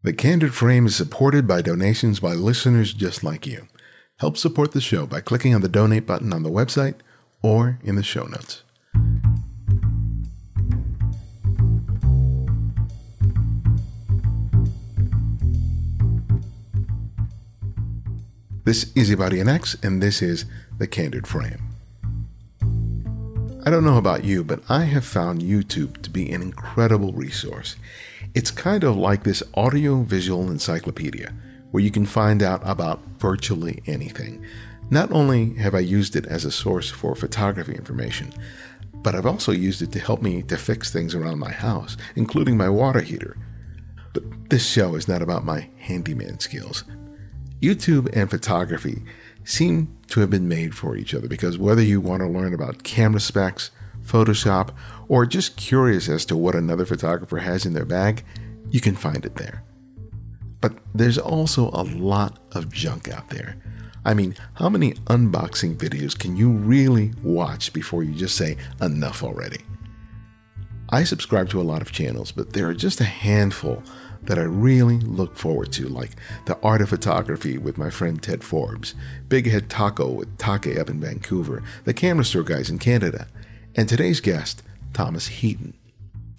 [0.00, 3.66] The Candid Frame is supported by donations by listeners just like you.
[4.18, 6.94] Help support the show by clicking on the donate button on the website
[7.42, 8.62] or in the show notes.
[18.64, 20.44] This is Ibarionex, and this is
[20.78, 21.74] The Candid Frame.
[23.66, 27.74] I don't know about you, but I have found YouTube to be an incredible resource.
[28.34, 31.32] It's kind of like this audio visual encyclopedia
[31.70, 34.44] where you can find out about virtually anything.
[34.90, 38.32] Not only have I used it as a source for photography information,
[38.94, 42.56] but I've also used it to help me to fix things around my house, including
[42.56, 43.36] my water heater.
[44.12, 46.84] But this show is not about my handyman skills.
[47.60, 49.02] YouTube and photography
[49.44, 52.82] seem to have been made for each other because whether you want to learn about
[52.82, 53.70] camera specs,
[54.04, 54.70] Photoshop,
[55.08, 58.24] or just curious as to what another photographer has in their bag,
[58.70, 59.64] you can find it there.
[60.60, 63.56] But there's also a lot of junk out there.
[64.04, 69.22] I mean, how many unboxing videos can you really watch before you just say enough
[69.22, 69.58] already?
[70.90, 73.82] I subscribe to a lot of channels, but there are just a handful
[74.22, 76.12] that I really look forward to, like
[76.46, 78.94] The Art of Photography with my friend Ted Forbes,
[79.28, 83.28] Big Head Taco with Taku in Vancouver, The Camera Store Guys in Canada,
[83.74, 85.74] and today's guest, Thomas Heaton.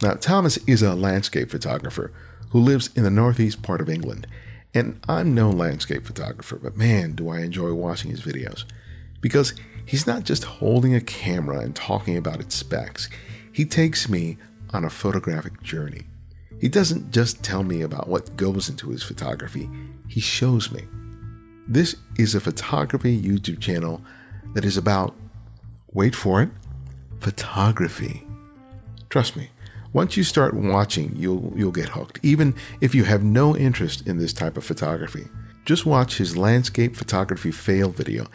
[0.02, 2.12] Now, Thomas is a landscape photographer
[2.52, 4.28] who lives in the northeast part of England,
[4.74, 8.64] and I'm no landscape photographer, but man, do I enjoy watching his videos.
[9.22, 9.54] Because
[9.86, 13.10] he's not just holding a camera and talking about its specs,
[13.52, 14.38] he takes me
[14.72, 16.04] on a photographic journey.
[16.62, 19.70] He doesn't just tell me about what goes into his photography,
[20.08, 20.84] he shows me.
[21.68, 24.02] This is a photography YouTube channel
[24.54, 25.16] that is about,
[25.92, 26.50] wait for it,
[27.20, 28.26] photography.
[29.10, 29.50] Trust me,
[29.92, 32.20] once you start watching, you'll you'll get hooked.
[32.22, 35.28] Even if you have no interest in this type of photography,
[35.66, 38.28] just watch his landscape photography fail video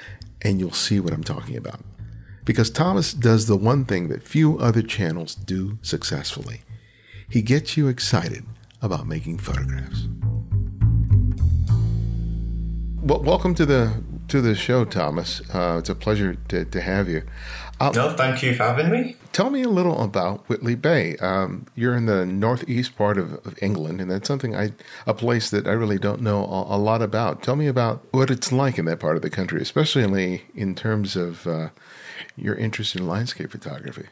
[0.43, 1.81] and you'll see what I'm talking about.
[2.45, 6.63] Because Thomas does the one thing that few other channels do successfully.
[7.31, 8.45] He gets you excited
[8.83, 10.09] about making photographs.
[13.01, 15.41] Well, welcome to the to the show, Thomas.
[15.53, 17.23] Uh, it's a pleasure to, to have you.
[17.81, 19.17] Uh, no, thank you for having me.
[19.33, 21.17] Tell me a little about Whitley Bay.
[21.17, 24.73] Um, you're in the northeast part of, of, England, and that's something I,
[25.07, 27.43] a place that I really don't know a, a, lot about.
[27.43, 31.17] Tell me about what it's like in that part of the country, especially in terms
[31.17, 31.71] of uh,
[32.37, 34.07] your interest in landscape photography.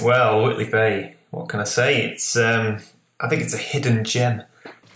[0.00, 2.02] Well, Whitley Bay, what can I say?
[2.02, 2.78] It's, um,
[3.18, 4.44] I think it's a hidden gem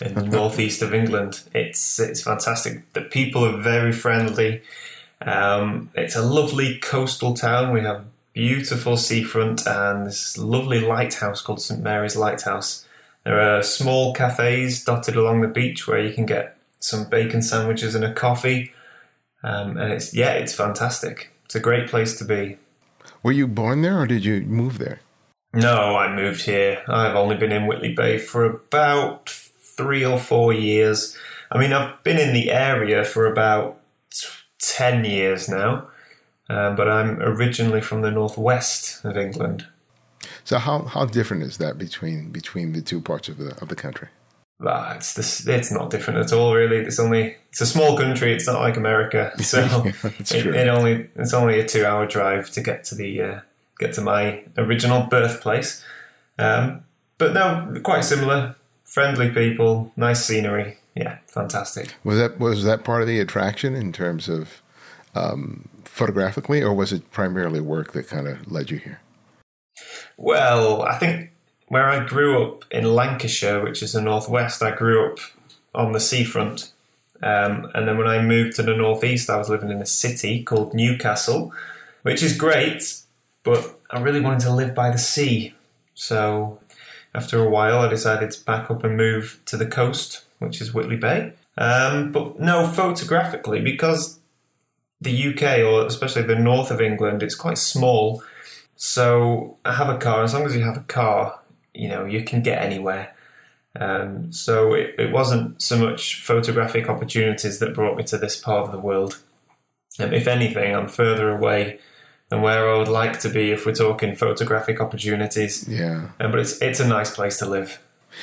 [0.00, 1.42] in the northeast of England.
[1.54, 2.92] It's it's fantastic.
[2.92, 4.62] The people are very friendly.
[5.20, 7.72] Um, it's a lovely coastal town.
[7.72, 12.86] We have beautiful seafront and this lovely lighthouse called St Mary's Lighthouse.
[13.24, 17.94] There are small cafes dotted along the beach where you can get some bacon sandwiches
[17.94, 18.72] and a coffee.
[19.44, 21.30] Um, and it's yeah, it's fantastic.
[21.44, 22.58] It's a great place to be.
[23.22, 25.00] Were you born there or did you move there?
[25.54, 26.82] No, I moved here.
[26.88, 31.16] I've only been in Whitley Bay for about three or four years.
[31.50, 33.78] I mean, I've been in the area for about
[34.62, 35.88] 10 years now.
[36.52, 39.66] Um, but I'm originally from the northwest of England.
[40.44, 43.74] So how, how different is that between between the two parts of the of the
[43.74, 44.08] country?
[44.64, 46.76] Ah, it's this, it's not different at all, really.
[46.76, 48.34] It's only it's a small country.
[48.34, 52.60] It's not like America, so it, it, only it's only a two hour drive to
[52.60, 53.40] get to the uh,
[53.78, 55.82] get to my original birthplace.
[56.38, 56.84] Um,
[57.16, 58.56] but no, quite similar.
[58.84, 60.76] Friendly people, nice scenery.
[60.94, 61.94] Yeah, fantastic.
[62.04, 64.60] Was that was that part of the attraction in terms of
[65.14, 69.00] um, photographically, or was it primarily work that kind of led you here?
[70.16, 71.30] Well, I think
[71.68, 75.18] where I grew up in Lancashire, which is the northwest, I grew up
[75.74, 76.72] on the seafront.
[77.22, 80.42] Um, and then when I moved to the northeast, I was living in a city
[80.42, 81.52] called Newcastle,
[82.02, 83.00] which is great,
[83.42, 85.54] but I really wanted to live by the sea.
[85.94, 86.58] So
[87.14, 90.72] after a while, I decided to back up and move to the coast, which is
[90.72, 91.34] Whitley Bay.
[91.58, 94.18] Um, but no, photographically, because
[95.02, 98.22] the UK or especially the north of England, it's quite small.
[98.76, 100.22] So I have a car.
[100.22, 101.40] As long as you have a car,
[101.74, 103.14] you know you can get anywhere.
[103.78, 108.66] Um, so it, it, wasn't so much photographic opportunities that brought me to this part
[108.66, 109.22] of the world.
[109.98, 111.80] Um, if anything, I'm further away
[112.28, 115.66] than where I would like to be if we're talking photographic opportunities.
[115.66, 116.10] Yeah.
[116.20, 117.78] Um, but it's it's a nice place to live.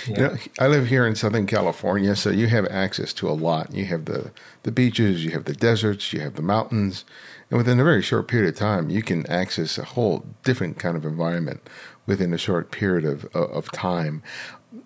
[0.07, 0.15] Yeah.
[0.15, 3.73] You know, I live here in Southern California, so you have access to a lot.
[3.73, 4.31] You have the,
[4.63, 7.05] the beaches, you have the deserts, you have the mountains,
[7.49, 10.95] and within a very short period of time, you can access a whole different kind
[10.95, 11.61] of environment
[12.05, 14.21] within a short period of of time.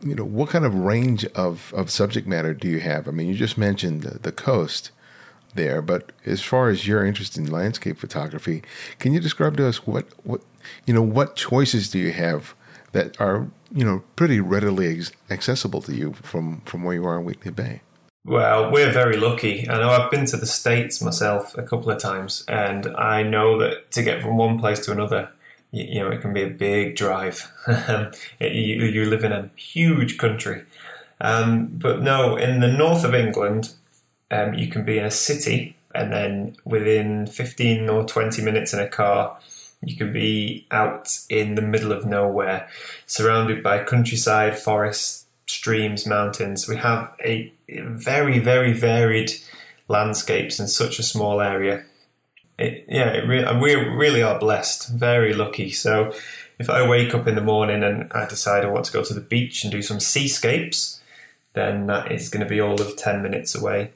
[0.02, 3.08] you know, what kind of range of, of subject matter do you have?
[3.08, 4.92] I mean, you just mentioned the, the coast
[5.56, 8.64] there, but as far as your interest in landscape photography,
[9.00, 10.42] can you describe to us what, what
[10.86, 12.56] you know, what choices do you have
[12.94, 17.26] that are, you know, pretty readily accessible to you from, from where you are in
[17.26, 17.82] Whitley Bay?
[18.26, 19.68] Well, we're very lucky.
[19.70, 23.60] I know I've been to the States myself a couple of times, and I know
[23.60, 25.30] that to get from one place to another,
[25.72, 27.52] you, you know, it can be a big drive.
[28.40, 30.64] you, you, live in a huge country.
[31.20, 33.74] Um, but no, in the north of England,
[34.32, 38.80] um, you can be in a city, and then within 15 or 20 minutes in
[38.80, 39.38] a car,
[39.86, 42.70] you can be out in the middle of nowhere,
[43.06, 46.68] surrounded by countryside, forests, streams, mountains.
[46.68, 49.32] We have a very, very varied
[49.88, 51.84] landscapes in such a small area.
[52.58, 55.72] It, yeah, it re- we really are blessed, very lucky.
[55.72, 56.14] So,
[56.60, 59.14] if I wake up in the morning and I decide I want to go to
[59.14, 61.02] the beach and do some seascapes,
[61.54, 63.92] then that is going to be all of 10 minutes away.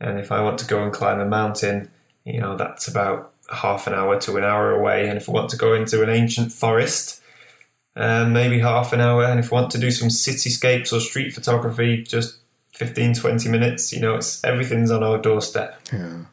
[0.00, 1.90] And if I want to go and climb a mountain,
[2.24, 5.08] you know, that's about half an hour to an hour away.
[5.08, 7.22] And if I want to go into an ancient forest,
[7.96, 9.24] um, maybe half an hour.
[9.24, 12.40] And if I want to do some cityscapes or street photography, just
[12.80, 13.92] 15, 20 minutes.
[13.92, 15.78] You know, it's everything's on our doorstep.
[15.92, 16.24] Yeah.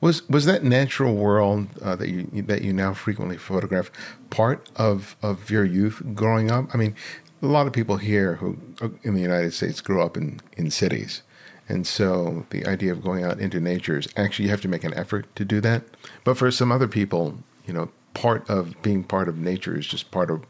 [0.00, 3.90] Was was that natural world uh, that you that you now frequently photograph
[4.30, 6.66] part of of your youth growing up?
[6.72, 6.94] I mean,
[7.42, 8.58] a lot of people here who
[9.02, 11.22] in the United States grew up in in cities,
[11.68, 14.84] and so the idea of going out into nature is actually you have to make
[14.84, 15.84] an effort to do that.
[16.24, 20.10] But for some other people, you know, part of being part of nature is just
[20.10, 20.44] part of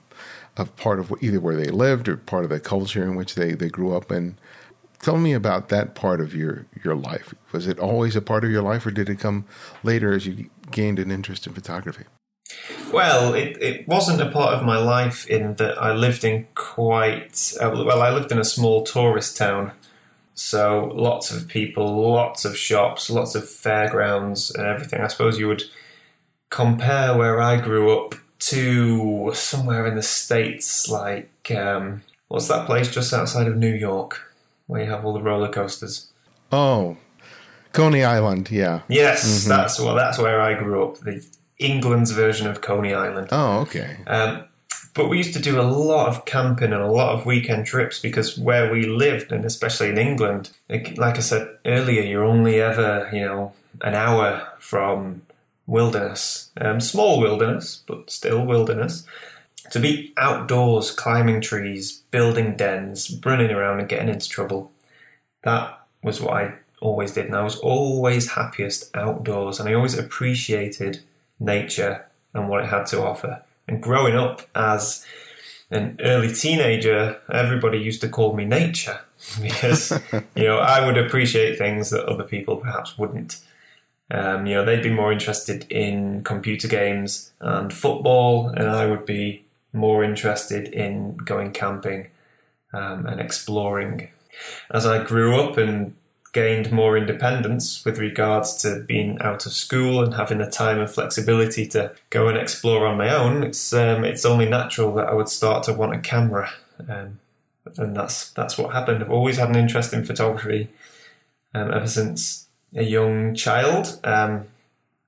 [0.56, 3.52] of part of either where they lived or part of the culture in which they,
[3.52, 4.38] they grew up in.
[5.00, 7.34] Tell me about that part of your, your life.
[7.52, 9.44] Was it always a part of your life, or did it come
[9.82, 12.04] later as you gained an interest in photography?
[12.92, 17.52] Well, it, it wasn't a part of my life in that I lived in quite,
[17.60, 19.72] uh, well, I lived in a small tourist town.
[20.36, 25.00] So lots of people, lots of shops, lots of fairgrounds and everything.
[25.00, 25.64] I suppose you would
[26.50, 32.88] compare where I grew up to somewhere in the States, like, um, what's that place
[32.88, 34.26] just outside of New York?
[34.66, 36.10] where you have all the roller coasters.
[36.52, 36.96] Oh,
[37.72, 38.82] Coney Island, yeah.
[38.88, 39.48] Yes, mm-hmm.
[39.48, 40.98] that's well, that's where I grew up.
[40.98, 41.24] The
[41.58, 43.28] England's version of Coney Island.
[43.32, 43.98] Oh, okay.
[44.06, 44.44] Um,
[44.96, 48.00] but we used to do a lot of camping and a lot of weekend trips
[48.00, 53.08] because where we lived, and especially in England, like I said earlier, you're only ever
[53.12, 53.52] you know
[53.82, 55.22] an hour from
[55.66, 59.04] wilderness, um, small wilderness, but still wilderness
[59.70, 64.72] to be outdoors, climbing trees, building dens, running around and getting into trouble,
[65.42, 67.26] that was what I always did.
[67.26, 71.00] And I was always happiest outdoors and I always appreciated
[71.40, 73.42] nature and what it had to offer.
[73.68, 75.04] And growing up as
[75.70, 79.00] an early teenager, everybody used to call me nature
[79.42, 79.92] because,
[80.34, 83.40] you know, I would appreciate things that other people perhaps wouldn't.
[84.10, 89.04] Um, you know, they'd be more interested in computer games and football, and I would
[89.04, 92.08] be more interested in going camping
[92.72, 94.08] um, and exploring.
[94.70, 95.94] As I grew up and
[96.36, 100.90] gained more independence with regards to being out of school and having the time and
[100.90, 105.14] flexibility to go and explore on my own, it's um, it's only natural that I
[105.14, 106.50] would start to want a camera,
[106.90, 107.20] um,
[107.78, 109.02] and that's that's what happened.
[109.02, 110.68] I've always had an interest in photography
[111.54, 114.44] um, ever since a young child, um,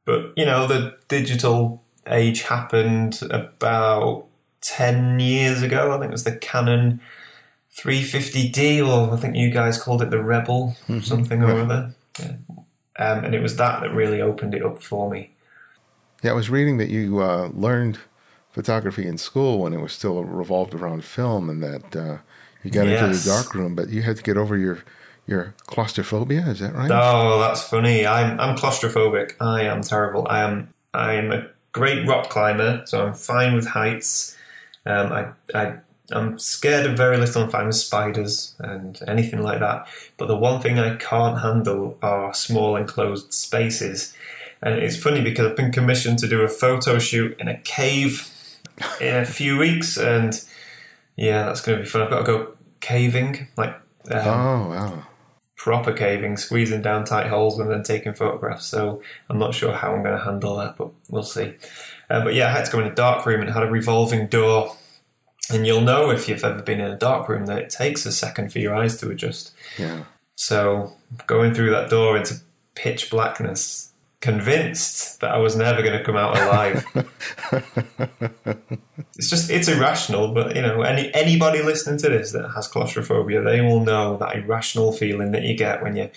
[0.06, 4.25] but you know the digital age happened about
[4.62, 5.92] 10 years ago.
[5.92, 7.02] I think it was the Canon
[7.78, 11.00] 350D, or I think you guys called it the Rebel, mm-hmm.
[11.00, 11.94] something or other.
[12.18, 12.37] Yeah.
[12.99, 15.30] Um, and it was that that really opened it up for me.
[16.23, 17.99] Yeah, I was reading that you uh, learned
[18.50, 22.18] photography in school when it was still revolved around film, and that uh,
[22.64, 23.02] you got yes.
[23.02, 24.80] into the dark room, but you had to get over your
[25.26, 26.40] your claustrophobia.
[26.49, 26.90] Is that right?
[26.90, 28.04] Oh, that's funny.
[28.04, 29.35] I'm I'm claustrophobic.
[29.40, 30.26] I am terrible.
[30.28, 34.37] I am I'm a great rock climber, so I'm fine with heights.
[34.87, 35.75] Um, I, I,
[36.10, 37.42] I'm scared of very little.
[37.42, 39.86] I'm fine with spiders and anything like that.
[40.16, 44.14] But the one thing I can't handle are small enclosed spaces.
[44.62, 48.32] And it's funny because I've been commissioned to do a photo shoot in a cave
[49.00, 50.40] in a few weeks, and
[51.16, 52.02] yeah, that's going to be fun.
[52.02, 53.74] I've got to go caving, like
[54.10, 55.02] um, oh wow,
[55.56, 58.66] proper caving, squeezing down tight holes and then taking photographs.
[58.66, 61.54] So I'm not sure how I'm going to handle that, but we'll see.
[62.08, 63.70] Uh, but yeah, I had to go in a dark room and it had a
[63.70, 64.76] revolving door.
[65.50, 68.12] And you'll know if you've ever been in a dark room that it takes a
[68.12, 69.52] second for your eyes to adjust.
[69.78, 70.04] Yeah.
[70.34, 70.92] So
[71.26, 72.36] going through that door into
[72.74, 76.84] pitch blackness, convinced that I was never going to come out alive.
[79.16, 83.42] it's just it's irrational, but you know, any anybody listening to this that has claustrophobia,
[83.42, 86.10] they will know that irrational feeling that you get when you're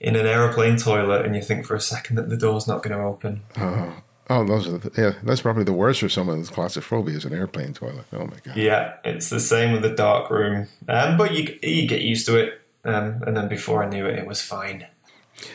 [0.00, 2.96] in an aeroplane toilet and you think for a second that the door's not going
[2.96, 3.42] to open.
[3.58, 5.14] Oh, oh, those are the, yeah.
[5.22, 8.06] That's probably the worst for someone with claustrophobia is an airplane toilet.
[8.12, 8.56] Oh my god.
[8.56, 12.38] Yeah, it's the same with the dark room, um, but you you get used to
[12.38, 14.86] it, um, and then before I knew it, it was fine.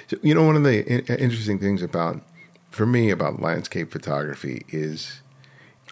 [0.07, 0.85] So, you know, one of the
[1.19, 2.21] interesting things about,
[2.69, 5.21] for me, about landscape photography is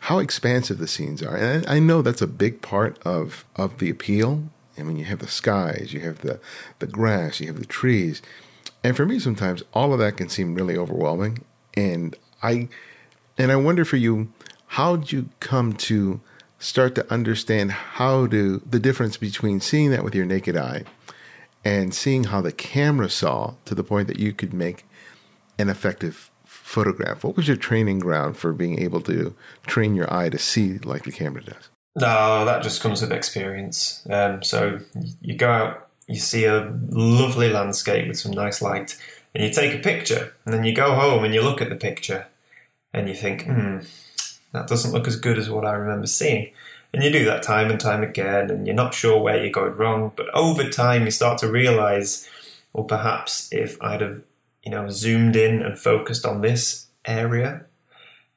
[0.02, 1.38] how expansive the scenes are.
[1.38, 4.44] And I know that's a big part of, of the appeal.
[4.78, 6.40] I mean, you have the skies, you have the,
[6.80, 8.22] the grass, you have the trees.
[8.84, 11.46] And for me, sometimes all of that can seem really overwhelming.
[11.76, 12.68] And I,
[13.38, 14.32] and I wonder for you,
[14.68, 16.22] how did you come to
[16.60, 20.84] start to understand how to, the difference between seeing that with your naked eye
[21.66, 24.86] and seeing how the camera saw to the point that you could make
[25.58, 27.24] an effective photograph.
[27.24, 29.36] What was your training ground for being able to
[29.66, 31.70] train your eye to see like the camera does?
[31.96, 34.06] No, that just comes with experience.
[34.10, 34.80] Um, so
[35.22, 38.98] you go out, you see a lovely landscape with some nice light,
[39.36, 41.76] and you take a picture, and then you go home and you look at the
[41.76, 42.28] picture,
[42.94, 43.80] and you think, hmm,
[44.52, 46.52] that doesn't look as good as what I remember seeing.
[46.94, 49.76] And you do that time and time again, and you're not sure where you're going
[49.76, 50.12] wrong.
[50.16, 52.30] But over time, you start to realize,
[52.72, 54.22] well, perhaps if I'd have,
[54.64, 57.66] you know, zoomed in and focused on this area,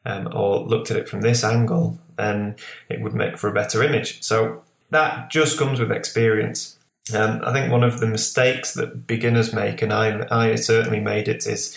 [0.07, 2.57] um, or looked at it from this angle, then
[2.89, 4.23] it would make for a better image.
[4.23, 6.79] So that just comes with experience.
[7.15, 11.29] Um, I think one of the mistakes that beginners make, and I, I certainly made
[11.29, 11.77] it, is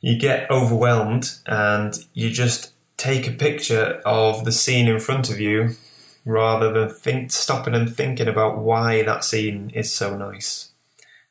[0.00, 5.40] you get overwhelmed and you just take a picture of the scene in front of
[5.40, 5.70] you
[6.24, 10.70] rather than think, stopping and thinking about why that scene is so nice.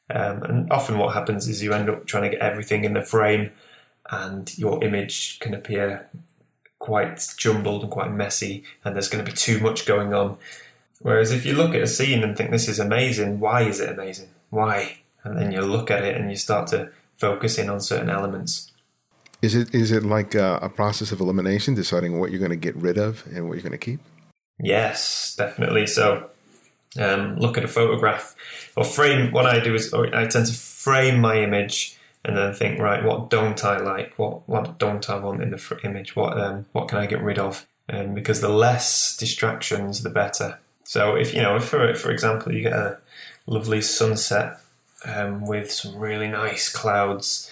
[0.10, 3.04] Um, and often what happens is you end up trying to get everything in the
[3.04, 3.52] frame
[4.10, 6.10] and your image can appear
[6.80, 10.38] quite jumbled and quite messy and there's going to be too much going on.
[11.00, 13.90] Whereas if you look at a scene and think this is amazing, why is it
[13.90, 14.30] amazing?
[14.50, 15.00] Why?
[15.24, 18.72] And then you look at it and you start to focus in on certain elements.
[19.42, 22.58] Is it is it like a, a process of elimination, deciding what you're going to
[22.58, 24.00] get rid of and what you're going to keep?
[24.62, 25.88] Yes, definitely.
[25.88, 26.30] So,
[27.00, 28.36] um, look at a photograph
[28.76, 29.32] or frame.
[29.32, 33.30] What I do is I tend to frame my image and then think, right, what
[33.30, 34.14] don't I like?
[34.18, 36.16] What what don't I want in the image?
[36.16, 37.66] What um, what can I get rid of?
[37.88, 40.60] Um, because the less distractions, the better.
[40.84, 42.98] So, if you know, if for for example, you get a
[43.48, 44.60] lovely sunset
[45.06, 47.52] um, with some really nice clouds,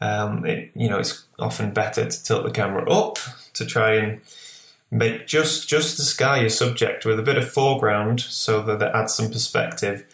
[0.00, 3.18] um, it, you know, it's often better to tilt the camera up
[3.54, 4.20] to try and
[4.90, 8.94] make just just the sky your subject with a bit of foreground so that it
[8.94, 10.04] adds some perspective.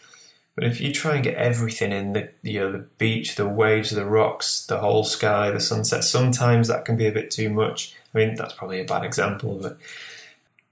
[0.55, 3.91] But if you try and get everything in the you know the beach, the waves,
[3.91, 7.97] the rocks, the whole sky, the sunset, sometimes that can be a bit too much.
[8.15, 9.79] I mean, that's probably a bad example, but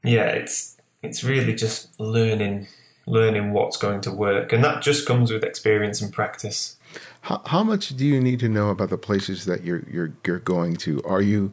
[0.02, 2.66] yeah, it's it's really just learning
[3.08, 6.76] learning what's going to work, and that just comes with experience and practice.
[7.22, 10.38] How, how much do you need to know about the places that you're you're you're
[10.38, 11.02] going to?
[11.02, 11.52] Are you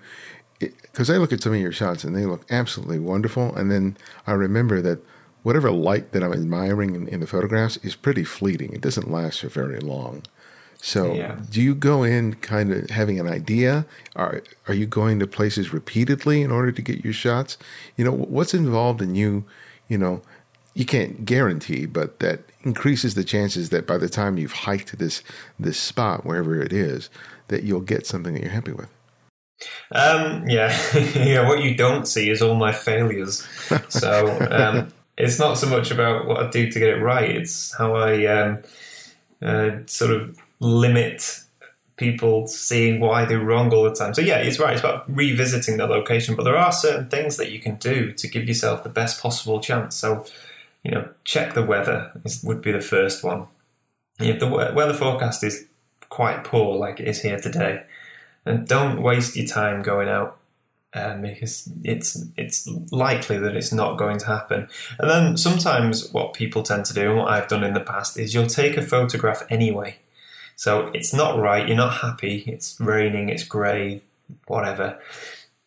[0.60, 3.54] because I look at some of your shots and they look absolutely wonderful.
[3.56, 5.00] And then I remember that
[5.44, 8.74] whatever light that I'm admiring in, in the photographs is pretty fleeting.
[8.74, 10.24] It doesn't last for very long.
[10.78, 11.40] So, yeah.
[11.50, 13.86] do you go in kind of having an idea?
[14.16, 17.58] Are are you going to places repeatedly in order to get your shots?
[17.98, 19.46] You know, what's involved in you?
[19.88, 20.22] You know,
[20.76, 24.98] you can't guarantee, but that increases the chances that by the time you've hiked to
[24.98, 25.24] this
[25.58, 27.10] this spot, wherever it is,
[27.48, 28.90] that you'll get something that you're happy with.
[29.92, 30.78] Um, yeah,
[31.16, 31.48] yeah.
[31.48, 33.48] What you don't see is all my failures.
[33.88, 37.74] So um, it's not so much about what I do to get it right; it's
[37.78, 38.64] how I um,
[39.42, 41.40] uh, sort of limit
[41.96, 44.14] people seeing why they're wrong all the time.
[44.14, 44.74] So yeah, it's right.
[44.74, 48.28] It's about revisiting the location, but there are certain things that you can do to
[48.28, 49.96] give yourself the best possible chance.
[49.96, 50.26] So
[50.86, 53.48] you know, check the weather is, would be the first one.
[54.20, 55.66] If the weather forecast is
[56.10, 57.84] quite poor, like it is here today
[58.46, 60.38] and don't waste your time going out
[60.94, 64.70] um, because it's it's likely that it's not going to happen.
[65.00, 68.18] And then sometimes what people tend to do, and what I've done in the past,
[68.18, 69.98] is you'll take a photograph anyway.
[70.56, 74.04] So it's not right, you're not happy, it's raining, it's grey,
[74.48, 75.00] whatever.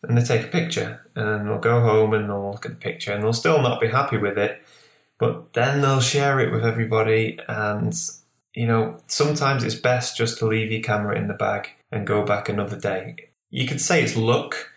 [0.01, 3.11] And they take a picture and they'll go home and they'll look at the picture
[3.11, 4.63] and they'll still not be happy with it.
[5.19, 7.93] But then they'll share it with everybody and
[8.53, 12.25] you know, sometimes it's best just to leave your camera in the bag and go
[12.25, 13.29] back another day.
[13.51, 14.71] You could say it's luck.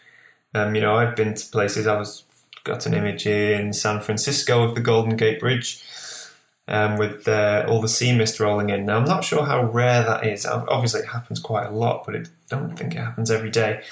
[0.54, 1.86] Um, you know, I've been to places.
[1.86, 2.24] I was
[2.64, 5.82] got an image in San Francisco of the Golden Gate Bridge,
[6.68, 8.86] um, with uh, all the sea mist rolling in.
[8.86, 10.46] Now, I'm not sure how rare that is.
[10.46, 13.82] Obviously, it happens quite a lot, but I don't think it happens every day.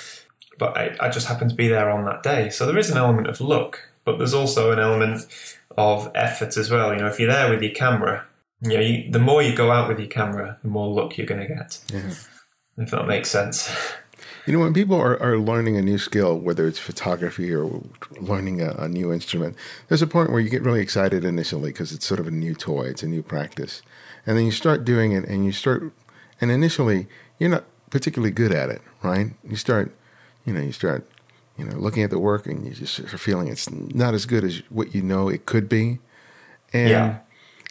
[0.59, 2.51] But I, I just happened to be there on that day.
[2.51, 5.27] So there is an element of luck, but there's also an element
[5.77, 6.93] of effort as well.
[6.93, 8.27] You know, if you're there with your camera,
[8.63, 11.27] you know, you, the more you go out with your camera, the more luck you're
[11.27, 11.81] going to get.
[11.93, 12.13] Yeah.
[12.77, 13.71] If that makes sense.
[14.47, 17.83] You know, when people are, are learning a new skill, whether it's photography or
[18.21, 19.55] learning a, a new instrument,
[19.89, 22.55] there's a point where you get really excited initially because it's sort of a new
[22.55, 23.83] toy, it's a new practice.
[24.27, 25.93] And then you start doing it and you start,
[26.41, 27.07] and initially
[27.39, 29.29] you're not particularly good at it, right?
[29.45, 29.95] You start,
[30.47, 31.07] you know, you start,
[31.61, 34.45] you know, looking at the work and you just are feeling it's not as good
[34.45, 35.99] as what you know it could be.
[36.73, 37.19] And yeah.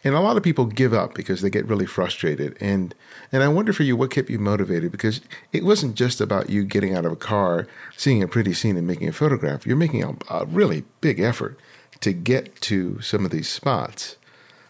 [0.03, 2.55] and a lot of people give up because they get really frustrated.
[2.61, 2.93] And
[3.31, 4.91] and i wonder for you what kept you motivated?
[4.91, 7.67] Because it wasn't just about you getting out of a car
[7.97, 9.65] seeing a pretty scene and making a photograph.
[9.65, 11.57] You're making a, a really big effort
[12.01, 14.17] to get to some of these spots.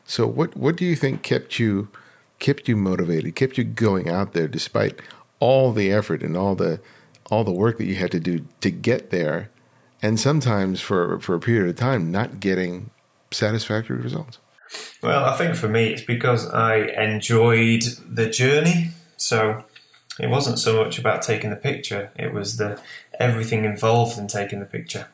[0.05, 1.89] So what what do you think kept you
[2.39, 5.01] kept you motivated kept you going out there despite
[5.41, 6.79] all the effort and all the
[7.29, 9.49] all the work that you had to do to get there
[10.01, 12.89] and sometimes for for a period of time not getting
[13.31, 14.39] satisfactory results
[15.01, 18.91] well, I think for me, it's because I enjoyed the journey.
[19.17, 19.63] So
[20.19, 22.79] it wasn't so much about taking the picture; it was the
[23.19, 25.07] everything involved in taking the picture.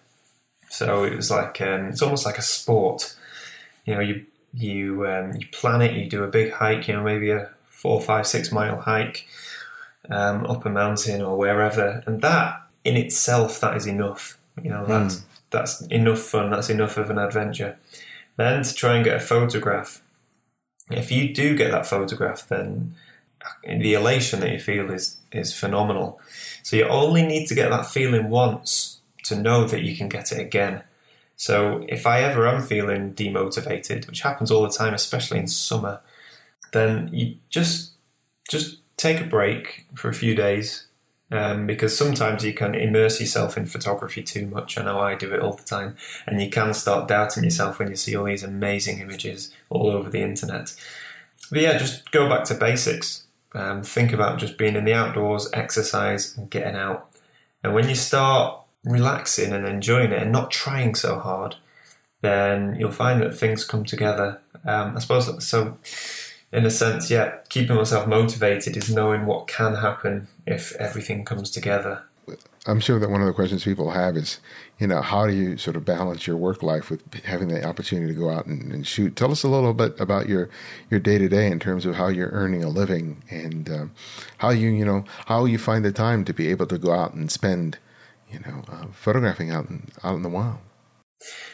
[0.70, 3.16] So it was like um, it's almost like a sport.
[3.86, 5.94] You know, you you um, you plan it.
[5.94, 6.88] You do a big hike.
[6.88, 9.28] You know, maybe a four, five, six mile hike
[10.10, 14.38] um, up a mountain or wherever, and that in itself, that is enough.
[14.62, 15.24] You know, that's mm.
[15.50, 16.52] that's enough fun.
[16.52, 17.78] That's enough of an adventure.
[18.38, 20.02] Then to try and get a photograph.
[20.92, 22.96] If you do get that photograph, then
[23.64, 26.20] the elation that you feel is is phenomenal.
[26.64, 30.32] So you only need to get that feeling once to know that you can get
[30.32, 30.84] it again.
[31.36, 36.02] So if I ever am feeling demotivated, which happens all the time, especially in summer,
[36.72, 37.92] then you just
[38.50, 40.88] just take a break for a few days,
[41.32, 44.78] um, because sometimes you can immerse yourself in photography too much.
[44.78, 47.90] I know I do it all the time, and you can start doubting yourself when
[47.90, 50.76] you see all these amazing images all over the internet.
[51.52, 53.24] But yeah, just go back to basics.
[53.54, 57.10] Um, think about just being in the outdoors, exercise, and getting out.
[57.64, 61.56] And when you start relaxing and enjoying it and not trying so hard,
[62.22, 64.42] then you'll find that things come together.
[64.66, 65.78] Um, I suppose so
[66.56, 71.52] in a sense, yeah, keeping myself motivated is knowing what can happen if everything comes
[71.52, 72.04] together.
[72.66, 74.40] I'm sure that one of the questions people have is,
[74.80, 78.14] you know, how do you sort of balance your work life with having the opportunity
[78.14, 79.16] to go out and, and shoot?
[79.16, 80.50] Tell us a little bit about your
[80.90, 83.92] your day to day in terms of how you're earning a living and um,
[84.40, 87.14] how you you know how you find the time to be able to go out
[87.14, 87.78] and spend,
[88.32, 90.58] you know, uh, photographing out in, out in the wild.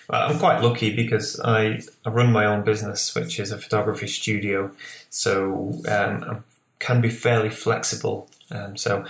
[0.10, 4.72] I'm quite lucky because I, I run my own business, which is a photography studio.
[5.10, 6.38] So um, I
[6.80, 8.30] can be fairly flexible.
[8.50, 9.06] Um, so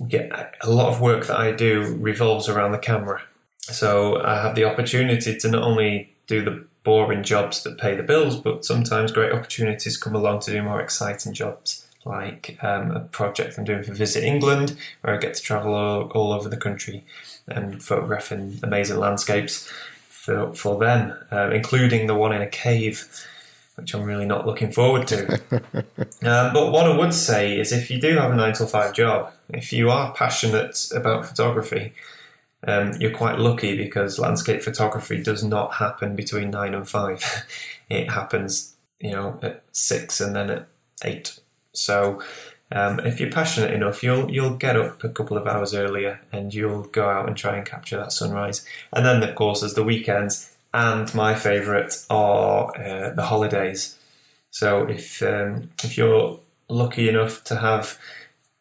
[0.00, 3.22] a lot of work that I do revolves around the camera.
[3.60, 8.02] So I have the opportunity to not only do the boring jobs that pay the
[8.02, 13.00] bills, but sometimes great opportunities come along to do more exciting jobs, like um, a
[13.00, 16.56] project I'm doing for Visit England, where I get to travel all, all over the
[16.56, 17.04] country
[17.54, 19.70] and photographing amazing landscapes
[20.08, 23.08] for, for them, uh, including the one in a cave,
[23.74, 25.34] which I'm really not looking forward to.
[26.22, 28.94] um, but what I would say is if you do have a nine to five
[28.94, 31.92] job, if you are passionate about photography,
[32.66, 37.24] um, you're quite lucky because landscape photography does not happen between nine and five.
[37.90, 40.68] it happens, you know, at six and then at
[41.04, 41.40] eight.
[41.72, 42.22] So
[42.74, 46.54] um, if you're passionate enough, you'll you'll get up a couple of hours earlier and
[46.54, 48.66] you'll go out and try and capture that sunrise.
[48.92, 53.96] And then, of course, there's the weekends, and my favourite are uh, the holidays.
[54.50, 57.98] So if um, if you're lucky enough to have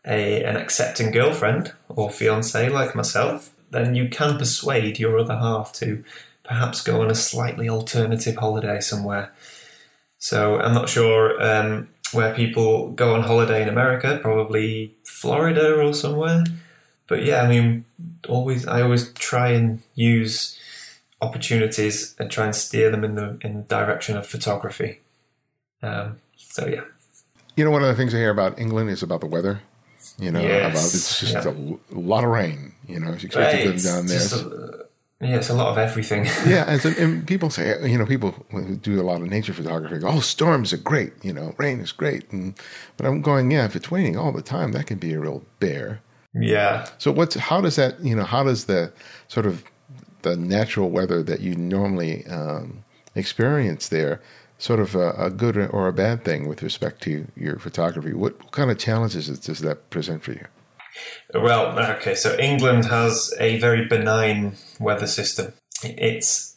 [0.05, 5.71] a an accepting girlfriend or fiance like myself, then you can persuade your other half
[5.73, 6.03] to
[6.43, 9.31] perhaps go on a slightly alternative holiday somewhere.
[10.17, 11.41] So I'm not sure.
[11.41, 16.43] Um, where people go on holiday in America, probably Florida or somewhere.
[17.07, 17.85] But yeah, I mean,
[18.27, 20.57] always I always try and use
[21.21, 24.99] opportunities and try and steer them in the in the direction of photography.
[25.83, 26.83] Um, so yeah.
[27.55, 29.61] You know, one of the things I hear about England is about the weather.
[30.17, 30.71] You know, yes.
[30.71, 31.95] about it's just yeah.
[31.95, 32.73] a, lot of rain.
[32.87, 33.83] You know, it's expected right.
[33.83, 34.80] down there.
[35.21, 36.25] Yeah, it's a lot of everything.
[36.47, 40.07] yeah, and, people say, you know, people who do a lot of nature photography go,
[40.07, 42.55] "Oh, storms are great," you know, rain is great, and
[42.97, 45.43] but I'm going, yeah, if it's raining all the time, that can be a real
[45.59, 46.01] bear.
[46.33, 46.87] Yeah.
[46.97, 48.91] So what's how does that you know how does the
[49.27, 49.63] sort of
[50.23, 52.83] the natural weather that you normally um,
[53.15, 54.21] experience there
[54.61, 58.13] sort of a, a, good or a bad thing with respect to your photography.
[58.13, 60.45] What, what kind of challenges does that present for you?
[61.33, 65.53] Well, okay, so England has a very benign weather system.
[65.83, 66.55] It's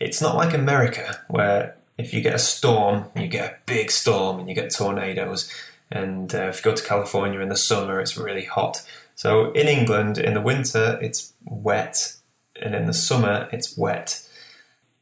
[0.00, 4.40] it's not like America where if you get a storm, you get a big storm
[4.40, 5.52] and you get tornadoes.
[5.90, 8.84] And uh, if you go to California in the summer, it's really hot.
[9.14, 12.16] So in England, in the winter, it's wet,
[12.60, 14.26] and in the summer, it's wet.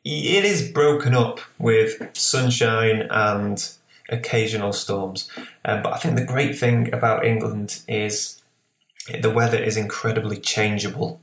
[0.04, 3.72] It is broken up with sunshine and
[4.08, 5.30] occasional storms.
[5.64, 8.41] Um, but I think the great thing about England is
[9.20, 11.20] the weather is incredibly changeable.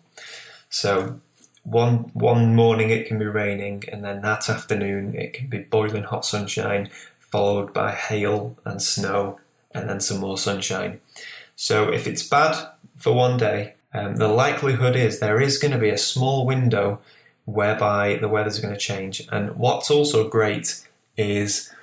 [0.70, 1.20] So
[1.64, 6.04] one one morning it can be raining, and then that afternoon it can be boiling
[6.04, 6.90] hot sunshine,
[7.20, 9.40] followed by hail and snow,
[9.72, 11.00] and then some more sunshine.
[11.56, 12.56] So if it's bad
[12.98, 17.00] for one day, um, the likelihood is there is going to be a small window
[17.46, 19.28] whereby the weather's going to change.
[19.32, 20.86] And what's also great
[21.18, 21.74] is,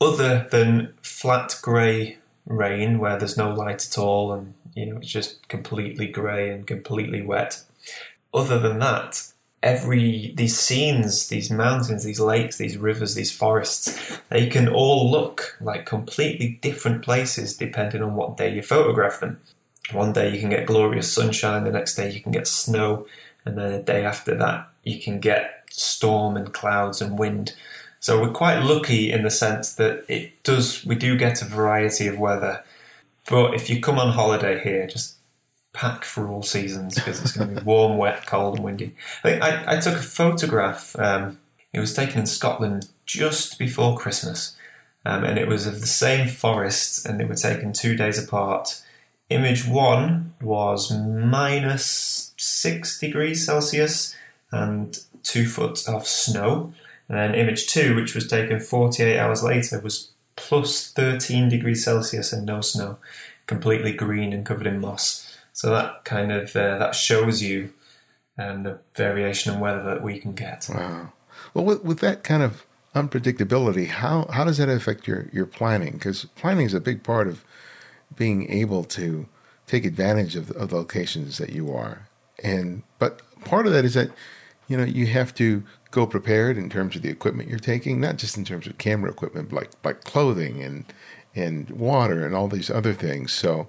[0.00, 5.08] other than flat grey rain where there's no light at all and you know it's
[5.08, 7.62] just completely grey and completely wet.
[8.32, 9.22] Other than that,
[9.62, 15.56] every these scenes, these mountains, these lakes, these rivers, these forests, they can all look
[15.60, 19.40] like completely different places depending on what day you photograph them.
[19.92, 23.06] One day you can get glorious sunshine, the next day you can get snow,
[23.44, 27.54] and then the day after that you can get storm and clouds and wind.
[28.00, 32.06] So we're quite lucky in the sense that it does we do get a variety
[32.06, 32.63] of weather.
[33.28, 35.16] But if you come on holiday here, just
[35.72, 38.94] pack for all seasons because it's going to be warm, wet, cold, and windy.
[39.24, 40.94] I, I, I took a photograph.
[40.98, 41.38] Um,
[41.72, 44.56] it was taken in Scotland just before Christmas,
[45.04, 48.82] um, and it was of the same forest, and they were taken two days apart.
[49.30, 54.14] Image one was minus six degrees Celsius
[54.52, 56.72] and two foot of snow.
[57.08, 62.32] And then image two, which was taken 48 hours later, was plus 13 degrees Celsius
[62.32, 62.98] and no snow,
[63.46, 65.36] completely green and covered in moss.
[65.52, 67.72] So that kind of uh, that shows you
[68.38, 70.68] um, the variation in weather that we can get.
[70.68, 71.12] Wow.
[71.52, 75.92] Well, with, with that kind of unpredictability, how how does that affect your your planning?
[75.92, 77.44] Because planning is a big part of
[78.16, 79.26] being able to
[79.66, 82.08] take advantage of, of the locations that you are.
[82.42, 84.10] And but part of that is that
[84.68, 85.62] you know you have to
[85.94, 89.10] go prepared in terms of the equipment you're taking, not just in terms of camera
[89.10, 90.84] equipment, but like like clothing and
[91.34, 93.32] and water and all these other things.
[93.32, 93.66] So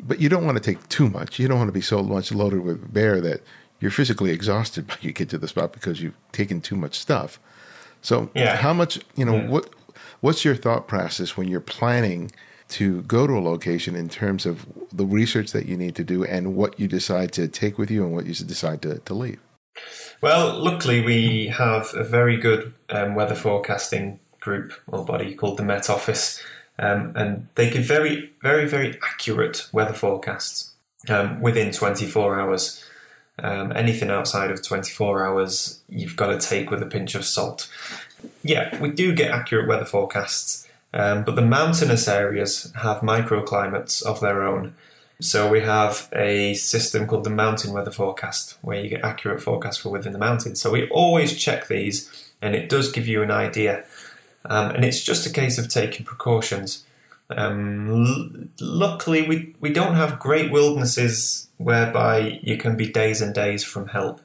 [0.00, 1.38] but you don't want to take too much.
[1.38, 3.42] You don't want to be so much loaded with bear that
[3.80, 7.40] you're physically exhausted by you get to the spot because you've taken too much stuff.
[8.02, 8.56] So yeah.
[8.56, 9.48] how much you know yeah.
[9.48, 9.70] what
[10.20, 12.32] what's your thought process when you're planning
[12.68, 16.22] to go to a location in terms of the research that you need to do
[16.24, 19.40] and what you decide to take with you and what you decide to, to leave?
[20.20, 25.62] Well, luckily we have a very good um, weather forecasting group or body called the
[25.62, 26.42] Met Office
[26.78, 30.72] um, and they give very, very, very accurate weather forecasts
[31.08, 32.84] um, within 24 hours.
[33.40, 37.70] Um, anything outside of 24 hours, you've got to take with a pinch of salt.
[38.42, 44.20] Yeah, we do get accurate weather forecasts, um, but the mountainous areas have microclimates of
[44.20, 44.74] their own.
[45.20, 49.78] So we have a system called the mountain weather forecast, where you get accurate forecasts
[49.78, 50.60] for within the mountains.
[50.60, 53.84] So we always check these, and it does give you an idea
[54.44, 56.84] um, and it's just a case of taking precautions.
[57.30, 63.34] Um, l- luckily, we, we don't have great wildernesses whereby you can be days and
[63.34, 64.20] days from help.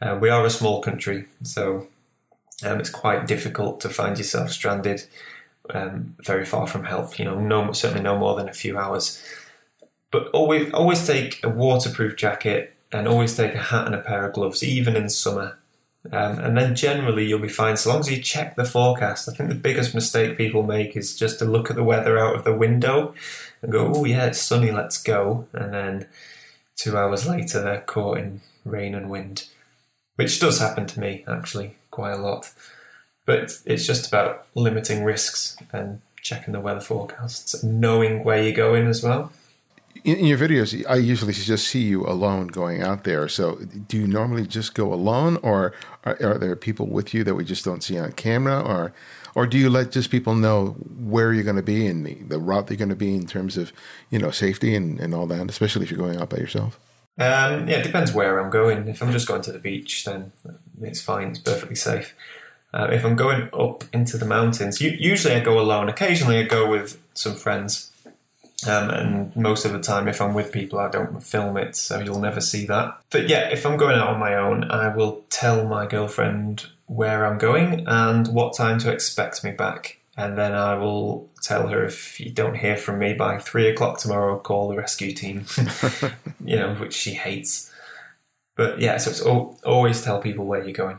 [0.00, 1.88] Uh, we are a small country, so
[2.64, 5.04] um, it's quite difficult to find yourself stranded
[5.70, 7.18] um, very far from help.
[7.18, 9.22] You know, no, certainly no more than a few hours.
[10.10, 14.26] But always, always take a waterproof jacket and always take a hat and a pair
[14.26, 15.58] of gloves, even in summer.
[16.12, 19.28] Um, and then generally you'll be fine so long as you check the forecast.
[19.28, 22.36] I think the biggest mistake people make is just to look at the weather out
[22.36, 23.14] of the window
[23.62, 25.48] and go, oh, yeah, it's sunny, let's go.
[25.52, 26.06] And then
[26.76, 29.48] two hours later they're caught in rain and wind,
[30.16, 32.52] which does happen to me actually quite a lot.
[33.24, 38.52] But it's just about limiting risks and checking the weather forecasts and knowing where you're
[38.52, 39.32] going as well
[40.06, 43.28] in, your videos, I usually just see you alone going out there.
[43.28, 43.56] So,
[43.88, 47.44] do you normally just go alone, or are, are, there people with you that we
[47.44, 48.92] just don't see on camera, or
[49.34, 52.38] or do you let just people know where you're going to be and the, the
[52.38, 53.72] route they're going to be in terms of
[54.08, 56.78] you know safety and, and all that, especially if you're going out by yourself?
[57.18, 58.88] Um, yeah, it depends where I'm going.
[58.88, 60.32] If I'm just going to the beach, then
[60.80, 61.30] it's fine.
[61.30, 62.14] It's perfectly safe.
[62.72, 65.88] Uh, if I'm going up into the mountains, usually I go alone.
[65.88, 67.90] Occasionally I go with some friends.
[68.66, 72.00] Um, and most of the time, if I'm with people, I don't film it, so
[72.00, 72.98] you'll never see that.
[73.10, 77.26] But yeah, if I'm going out on my own, I will tell my girlfriend where
[77.26, 79.98] I'm going and what time to expect me back.
[80.16, 83.98] And then I will tell her if you don't hear from me by three o'clock
[83.98, 85.44] tomorrow, call the rescue team,
[86.44, 87.70] you know, which she hates.
[88.56, 90.98] But yeah, so it's al- always tell people where you're going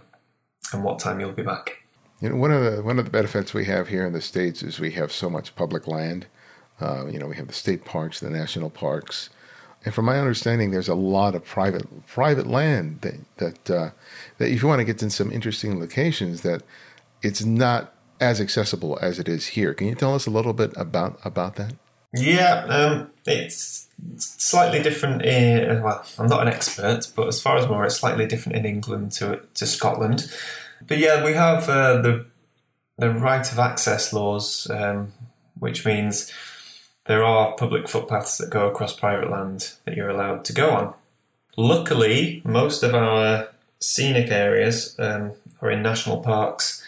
[0.72, 1.84] and what time you'll be back.
[2.22, 4.62] You know, one of the one of the benefits we have here in the states
[4.62, 6.28] is we have so much public land.
[6.80, 9.30] Uh, you know, we have the state parks, the national parks,
[9.88, 13.90] and from my understanding, there's a lot of private private land that that uh,
[14.38, 16.63] that if you want to get in some interesting locations, that
[17.22, 19.74] it's not as accessible as it is here.
[19.74, 21.74] Can you tell us a little bit about about that?
[22.13, 23.88] Yeah, um, it's
[24.18, 25.22] slightly different.
[25.24, 28.66] In, well, I'm not an expert, but as far as more, it's slightly different in
[28.66, 30.32] England to to Scotland.
[30.86, 32.26] But yeah, we have uh, the
[32.98, 35.13] the right of access laws, um,
[35.60, 36.32] which means
[37.08, 40.93] there are public footpaths that go across private land that you're allowed to go on.
[41.56, 46.84] Luckily, most of our scenic areas um, are in national parks,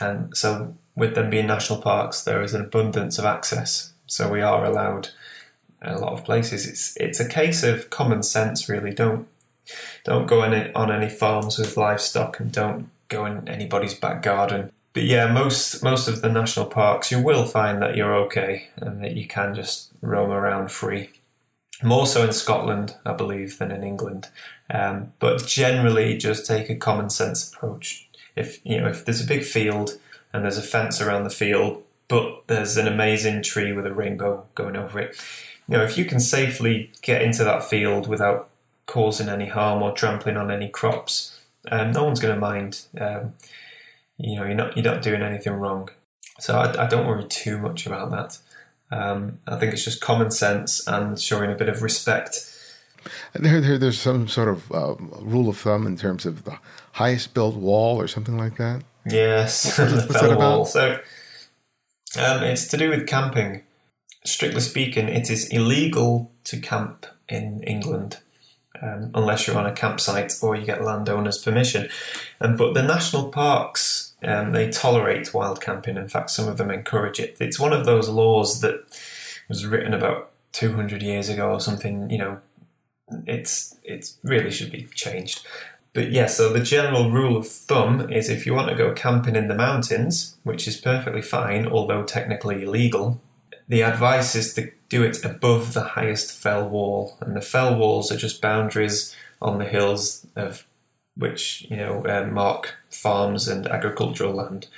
[0.00, 3.92] and so with them being national parks, there is an abundance of access.
[4.06, 5.10] So we are allowed
[5.82, 6.66] a lot of places.
[6.66, 8.92] It's it's a case of common sense, really.
[8.92, 9.28] Don't
[10.04, 14.72] don't go any, on any farms with livestock, and don't go in anybody's back garden.
[14.98, 19.00] But yeah, most most of the national parks, you will find that you're okay and
[19.04, 21.10] that you can just roam around free.
[21.84, 24.26] More so in Scotland, I believe, than in England.
[24.68, 28.08] Um, but generally, just take a common sense approach.
[28.34, 30.00] If you know if there's a big field
[30.32, 34.46] and there's a fence around the field, but there's an amazing tree with a rainbow
[34.56, 35.16] going over it,
[35.68, 38.48] you know if you can safely get into that field without
[38.86, 41.38] causing any harm or trampling on any crops,
[41.70, 42.80] um, no one's going to mind.
[43.00, 43.34] Um,
[44.18, 45.88] you know, you're not you're not doing anything wrong.
[46.40, 48.38] So I, I don't worry too much about that.
[48.90, 52.54] Um, I think it's just common sense and showing a bit of respect.
[53.34, 56.58] There, there there's some sort of uh, rule of thumb in terms of the
[56.92, 58.82] highest built wall or something like that.
[59.06, 60.64] Yes, the fell wall.
[60.64, 60.98] So
[62.18, 63.62] um, it's to do with camping.
[64.24, 68.18] Strictly speaking, it is illegal to camp in England
[68.82, 71.88] um, unless you're on a campsite or you get landowner's permission.
[72.40, 75.96] Um, but the national parks, um, they tolerate wild camping.
[75.96, 77.36] In fact, some of them encourage it.
[77.40, 78.84] It's one of those laws that
[79.48, 82.10] was written about 200 years ago or something.
[82.10, 82.40] You know,
[83.26, 85.46] it's it really should be changed.
[85.94, 89.36] But yeah, so the general rule of thumb is if you want to go camping
[89.36, 93.20] in the mountains, which is perfectly fine, although technically illegal,
[93.68, 98.12] the advice is to do it above the highest fell wall, and the fell walls
[98.12, 100.66] are just boundaries on the hills of
[101.18, 104.68] which you know uh, mark farms and agricultural land.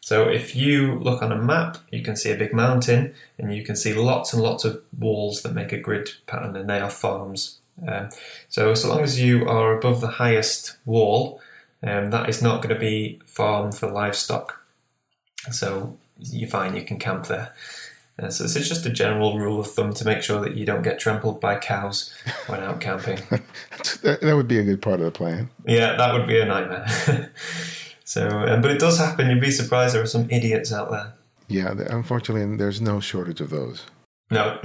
[0.00, 3.64] So if you look on a map, you can see a big mountain, and you
[3.64, 6.90] can see lots and lots of walls that make a grid pattern, and they are
[6.90, 7.60] farms.
[7.88, 8.10] Um,
[8.48, 11.40] so so long as you are above the highest wall,
[11.82, 14.60] um, that is not going to be farm for livestock.
[15.50, 17.54] So you find you can camp there.
[18.16, 20.64] Uh, so this is just a general rule of thumb to make sure that you
[20.64, 22.14] don't get trampled by cows
[22.46, 23.16] when out camping.
[24.02, 25.50] that, that, would be a good part of the plan.
[25.66, 27.32] Yeah, that would be a nightmare.
[28.04, 29.28] so, um, but it does happen.
[29.28, 31.12] You'd be surprised there are some idiots out there.
[31.48, 33.84] Yeah, unfortunately, there's no shortage of those.
[34.30, 34.60] No.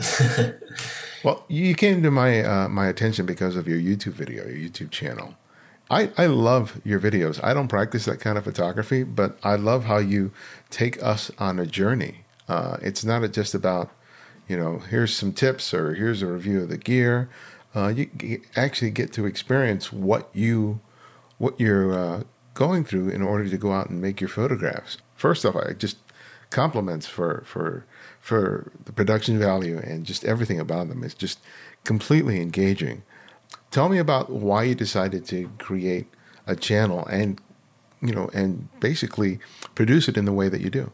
[1.23, 4.91] well, you came to my uh, my attention because of your YouTube video, your YouTube
[4.91, 5.35] channel.
[5.91, 7.43] I, I love your videos.
[7.43, 10.31] I don't practice that kind of photography, but I love how you
[10.69, 13.91] take us on a journey uh, it's not just about,
[14.47, 17.29] you know, here's some tips or here's a review of the gear.
[17.75, 20.81] Uh, you actually get to experience what you
[21.37, 22.23] what you're uh,
[22.55, 24.97] going through in order to go out and make your photographs.
[25.15, 25.97] First off, I just
[26.49, 27.85] compliments for for
[28.19, 31.03] for the production value and just everything about them.
[31.03, 31.39] It's just
[31.83, 33.03] completely engaging.
[33.69, 36.07] Tell me about why you decided to create
[36.47, 37.39] a channel and
[38.01, 39.39] you know and basically
[39.75, 40.91] produce it in the way that you do.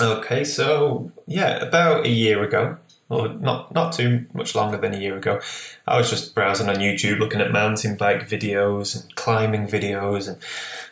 [0.00, 2.78] Okay, so yeah, about a year ago,
[3.08, 5.40] or not not too much longer than a year ago,
[5.86, 10.38] I was just browsing on YouTube, looking at mountain bike videos and climbing videos, and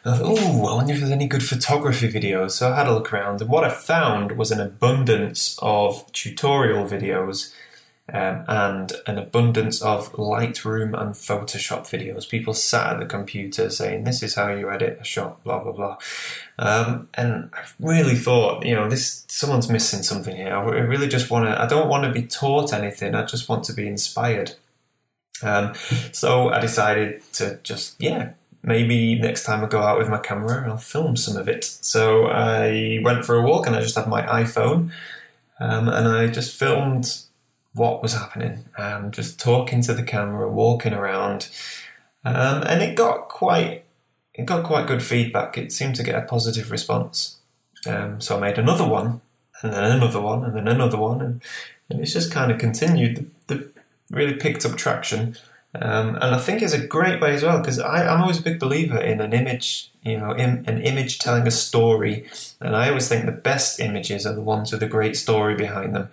[0.04, 2.52] I thought, oh, I wonder if there's any good photography videos.
[2.52, 6.86] So I had a look around, and what I found was an abundance of tutorial
[6.86, 7.52] videos
[8.12, 12.28] um, and an abundance of Lightroom and Photoshop videos.
[12.28, 15.72] People sat at the computer saying, "This is how you edit a shot," blah blah
[15.72, 15.96] blah.
[16.58, 20.54] Um, and I really thought, you know, this someone's missing something here.
[20.54, 21.60] I really just want to.
[21.60, 23.14] I don't want to be taught anything.
[23.14, 24.54] I just want to be inspired.
[25.42, 25.74] Um,
[26.12, 30.68] so I decided to just, yeah, maybe next time I go out with my camera,
[30.68, 31.64] I'll film some of it.
[31.64, 34.92] So I went for a walk and I just had my iPhone
[35.60, 37.22] um, and I just filmed
[37.74, 41.48] what was happening, um, just talking to the camera, walking around.
[42.24, 43.84] Um, and it got quite
[44.34, 45.58] it got quite good feedback.
[45.58, 47.38] It seemed to get a positive response.
[47.86, 49.20] Um, so I made another one,
[49.62, 51.42] and then another one, and then another one, and,
[51.90, 53.30] and it's just kind of continued.
[53.46, 53.68] The, the
[54.10, 55.36] really picked up traction,
[55.74, 58.60] um, and I think it's a great way as well because I'm always a big
[58.60, 62.26] believer in an image, you know, in, an image telling a story,
[62.60, 65.94] and I always think the best images are the ones with a great story behind
[65.94, 66.08] them.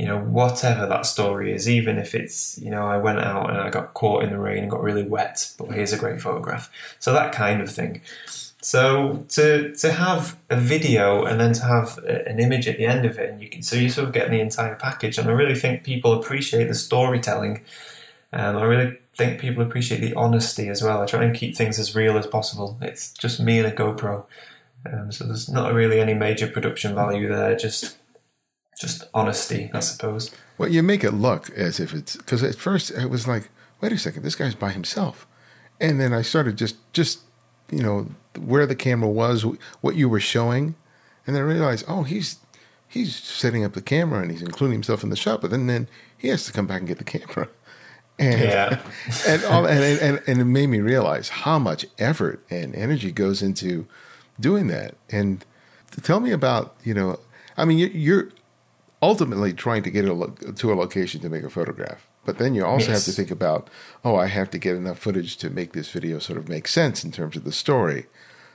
[0.00, 3.58] You know, whatever that story is, even if it's, you know, I went out and
[3.58, 6.70] I got caught in the rain and got really wet, but here's a great photograph.
[6.98, 8.00] So that kind of thing.
[8.62, 13.04] So to to have a video and then to have an image at the end
[13.04, 15.18] of it, and you can so you sort of get the entire package.
[15.18, 17.62] And I really think people appreciate the storytelling.
[18.32, 21.02] Um, I really think people appreciate the honesty as well.
[21.02, 22.78] I try and keep things as real as possible.
[22.80, 24.24] It's just me and a GoPro,
[24.90, 27.54] um, so there's not really any major production value there.
[27.56, 27.98] Just
[28.80, 30.30] just honesty, I suppose.
[30.56, 33.92] Well, you make it look as if it's because at first it was like, wait
[33.92, 35.26] a second, this guy's by himself,
[35.80, 37.20] and then I started just just
[37.70, 38.06] you know
[38.38, 39.44] where the camera was,
[39.80, 40.74] what you were showing,
[41.26, 42.38] and then I realized, oh, he's
[42.88, 45.86] he's setting up the camera and he's including himself in the shot, but then then
[46.16, 47.48] he has to come back and get the camera.
[48.18, 48.80] And, yeah.
[49.26, 53.40] and, all, and, and, and it made me realize how much effort and energy goes
[53.40, 53.86] into
[54.38, 54.94] doing that.
[55.08, 55.42] And
[56.02, 57.18] tell me about, you know,
[57.56, 58.28] I mean, you're
[59.02, 62.06] ultimately trying to get a, to a location to make a photograph.
[62.24, 63.06] But then you also yes.
[63.06, 63.70] have to think about,
[64.04, 67.02] oh, I have to get enough footage to make this video sort of make sense
[67.04, 68.06] in terms of the story.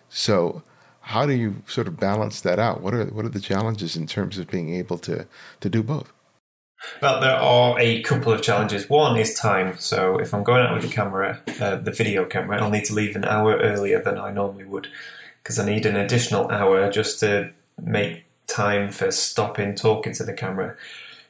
[0.10, 0.62] So,
[1.02, 2.82] how do you sort of balance that out?
[2.82, 5.28] What are what are the challenges in terms of being able to
[5.60, 6.12] to do both?
[7.02, 8.90] Well, there are a couple of challenges.
[8.90, 9.78] One is time.
[9.80, 12.94] So, if I'm going out with the camera, uh, the video camera, I'll need to
[12.94, 14.88] leave an hour earlier than I normally would
[15.42, 20.34] because I need an additional hour just to make time for stopping, talking to the
[20.34, 20.76] camera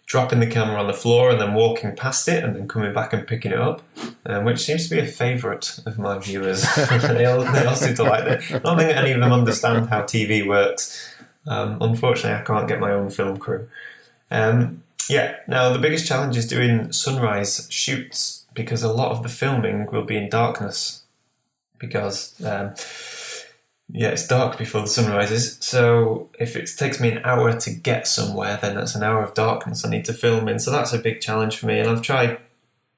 [0.05, 3.11] dropping the camera on the floor and then walking past it and then coming back
[3.11, 3.81] and picking it up,
[4.25, 6.63] um, which seems to be a favourite of my viewers.
[7.01, 8.53] they, all, they all seem to like it.
[8.53, 11.15] I don't think any of them understand how TV works.
[11.47, 13.67] Um, unfortunately, I can't get my own film crew.
[14.29, 19.29] Um, yeah, now the biggest challenge is doing sunrise shoots because a lot of the
[19.29, 21.03] filming will be in darkness
[21.77, 22.73] because um,
[23.91, 25.57] yeah, it's dark before the sun rises.
[25.61, 29.33] So if it takes me an hour to get somewhere, then that's an hour of
[29.33, 30.59] darkness I need to film in.
[30.59, 31.79] So that's a big challenge for me.
[31.79, 32.39] And I've tried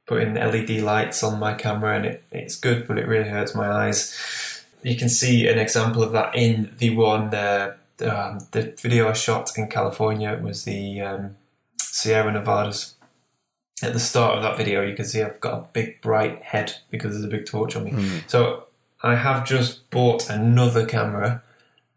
[0.06, 3.70] putting LED lights on my camera, and it, it's good, but it really hurts my
[3.70, 4.64] eyes.
[4.82, 9.14] You can see an example of that in the one, uh, um, the video I
[9.14, 10.32] shot in California.
[10.32, 11.36] It was the um,
[11.82, 12.94] Sierra Nevadas.
[13.84, 16.78] At the start of that video, you can see I've got a big bright head
[16.90, 17.92] because there's a big torch on me.
[17.92, 18.30] Mm.
[18.30, 18.67] So
[19.02, 21.44] I have just bought another camera,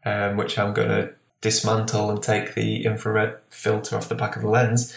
[0.04, 4.42] um, which I'm going to dismantle and take the infrared filter off the back of
[4.42, 4.94] the lens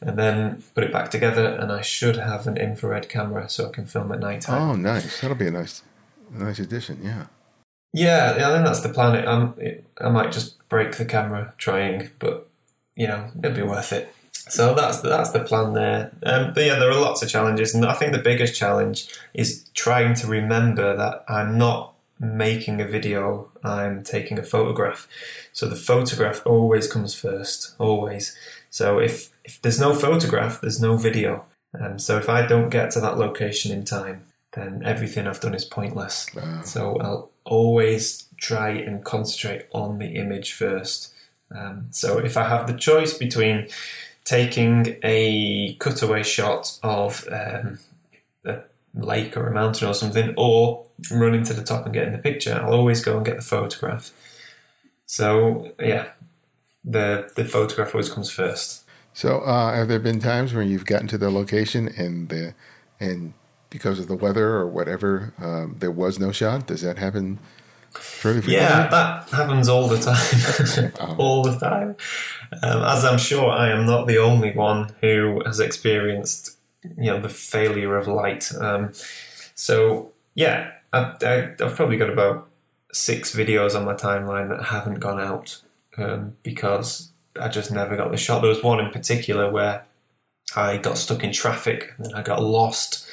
[0.00, 3.70] and then put it back together and I should have an infrared camera so I
[3.70, 4.62] can film at night time.
[4.62, 5.20] Oh, nice.
[5.20, 5.82] That'll be a nice
[6.30, 7.26] nice addition, yeah.
[7.92, 9.14] Yeah, I think that's the plan.
[9.14, 12.48] It, it, I might just break the camera trying, but
[12.96, 14.12] you know, it'll be worth it.
[14.48, 16.12] So that's the, that's the plan there.
[16.24, 19.68] Um, but yeah, there are lots of challenges, and I think the biggest challenge is
[19.74, 25.08] trying to remember that I'm not making a video; I'm taking a photograph.
[25.52, 28.36] So the photograph always comes first, always.
[28.70, 31.44] So if if there's no photograph, there's no video.
[31.78, 35.54] Um, so if I don't get to that location in time, then everything I've done
[35.54, 36.26] is pointless.
[36.34, 36.62] Wow.
[36.62, 41.12] So I'll always try and concentrate on the image first.
[41.54, 43.68] Um, so if I have the choice between
[44.24, 47.78] taking a cutaway shot of um,
[48.44, 48.60] a
[48.94, 52.54] lake or a mountain or something, or running to the top and getting the picture,
[52.54, 54.12] I'll always go and get the photograph.
[55.06, 56.08] So yeah,
[56.84, 58.84] the the photograph always comes first.
[59.14, 62.54] So uh, have there been times when you've gotten to the location and the
[62.98, 63.34] and
[63.68, 66.66] because of the weather or whatever, um, there was no shot?
[66.66, 67.38] Does that happen
[68.46, 71.16] yeah, that happens all the time.
[71.18, 71.96] all the time.
[72.62, 77.20] Um, as I'm sure I am not the only one who has experienced, you know,
[77.20, 78.52] the failure of light.
[78.58, 78.92] Um,
[79.54, 81.14] so yeah, I,
[81.58, 82.48] have probably got about
[82.92, 85.60] six videos on my timeline that haven't gone out
[85.96, 88.40] um, because I just never got the shot.
[88.40, 89.84] There was one in particular where
[90.54, 93.06] I got stuck in traffic and then I got lost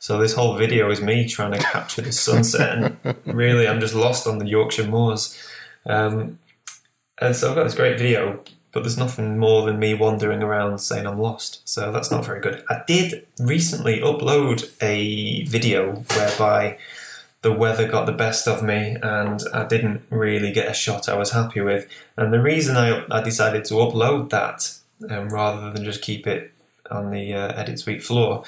[0.00, 3.94] so this whole video is me trying to capture the sunset, and really, I'm just
[3.94, 5.38] lost on the Yorkshire moors.
[5.84, 6.38] Um,
[7.18, 8.42] and so I've got this great video,
[8.72, 11.68] but there's nothing more than me wandering around saying I'm lost.
[11.68, 12.64] So that's not very good.
[12.70, 16.78] I did recently upload a video whereby
[17.42, 21.16] the weather got the best of me and I didn't really get a shot I
[21.16, 21.88] was happy with.
[22.16, 24.78] And the reason I, I decided to upload that
[25.10, 26.52] um, rather than just keep it
[26.90, 28.44] on the uh, Edit Suite floor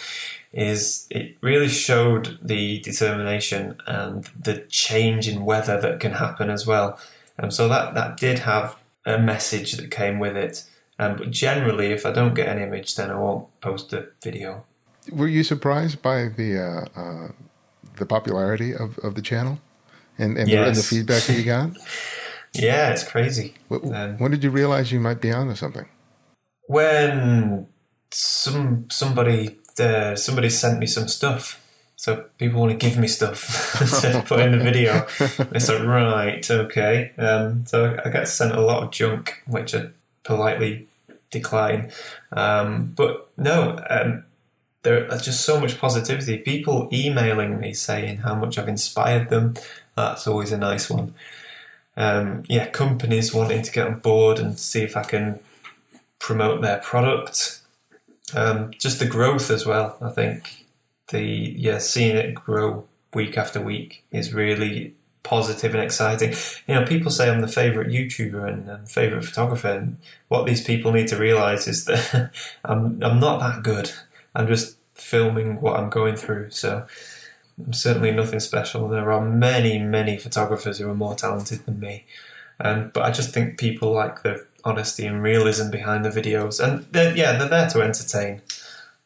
[0.53, 6.66] is it really showed the determination and the change in weather that can happen as
[6.66, 6.98] well.
[7.38, 8.76] And um, so that, that did have
[9.07, 10.64] a message that came with it.
[10.98, 14.64] Um, but generally, if I don't get an image, then I won't post a video.
[15.11, 17.28] Were you surprised by the uh, uh,
[17.96, 19.59] the popularity of, of the channel
[20.18, 20.59] and and, yes.
[20.59, 21.70] the, and, the, feedback that you got?
[22.53, 23.55] yeah, it's crazy.
[23.68, 25.88] What, um, when did you realize you might be onto something?
[26.68, 27.66] When
[28.12, 31.59] some somebody somebody sent me some stuff.
[31.97, 35.07] So people want to give me stuff to put in the video.
[35.55, 37.12] It's like right, okay.
[37.16, 39.91] Um, so I get sent a lot of junk, which I
[40.25, 40.89] politely
[41.31, 41.93] decline.
[42.33, 44.25] Um, but no, um,
[44.83, 46.39] there's just so much positivity.
[46.39, 49.55] People emailing me saying how much I've inspired them.
[49.97, 51.14] That's always a nice one.
[51.97, 55.41] Um, yeah, companies wanting to get on board and see if I can
[56.18, 57.61] promote their product.
[58.35, 59.97] Um, just the growth as well.
[60.01, 60.66] I think
[61.09, 66.35] the yeah seeing it grow week after week is really positive and exciting.
[66.66, 70.62] You know, people say I'm the favorite YouTuber and, and favorite photographer, and what these
[70.62, 72.33] people need to realize is that
[72.64, 73.93] I'm I'm not that good.
[74.35, 76.51] I'm just filming what I'm going through.
[76.51, 76.87] So
[77.59, 78.89] I'm certainly nothing special.
[78.89, 82.05] There are many, many photographers who are more talented than me.
[82.61, 86.86] Um, but I just think people like the honesty and realism behind the videos, and
[86.92, 88.42] they're, yeah, they're there to entertain.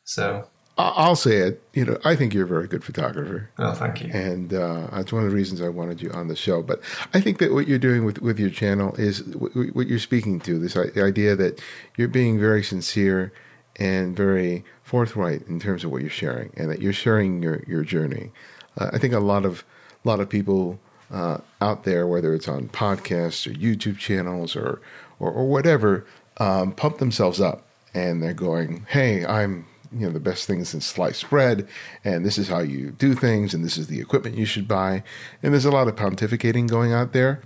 [0.04, 0.46] So
[0.78, 1.62] I'll say it.
[1.72, 3.48] You know, I think you're a very good photographer.
[3.58, 4.10] Oh, thank you.
[4.12, 6.62] And uh, that's one of the reasons I wanted you on the show.
[6.62, 6.80] But
[7.14, 10.58] I think that what you're doing with, with your channel is what you're speaking to
[10.58, 11.62] this idea that
[11.96, 13.32] you're being very sincere
[13.76, 17.82] and very forthright in terms of what you're sharing, and that you're sharing your your
[17.82, 18.30] journey.
[18.76, 19.64] Uh, I think a lot of
[20.04, 20.78] a lot of people
[21.10, 24.80] uh, out there, whether it's on podcasts or YouTube channels or
[25.18, 26.06] or, or whatever,
[26.38, 30.80] um, pump themselves up and they're going, "Hey, I'm you know the best things in
[30.80, 31.66] sliced bread,
[32.04, 35.02] and this is how you do things, and this is the equipment you should buy."
[35.42, 37.40] And there's a lot of pontificating going out there.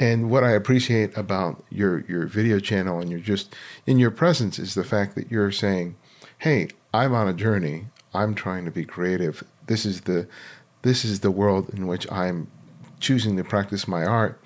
[0.00, 3.54] And what I appreciate about your your video channel and your just
[3.86, 5.94] in your presence is the fact that you're saying,
[6.38, 7.86] "Hey, I'm on a journey.
[8.12, 9.44] I'm trying to be creative.
[9.66, 10.26] This is the
[10.82, 12.48] this is the world in which I'm
[12.98, 14.40] choosing to practice my art."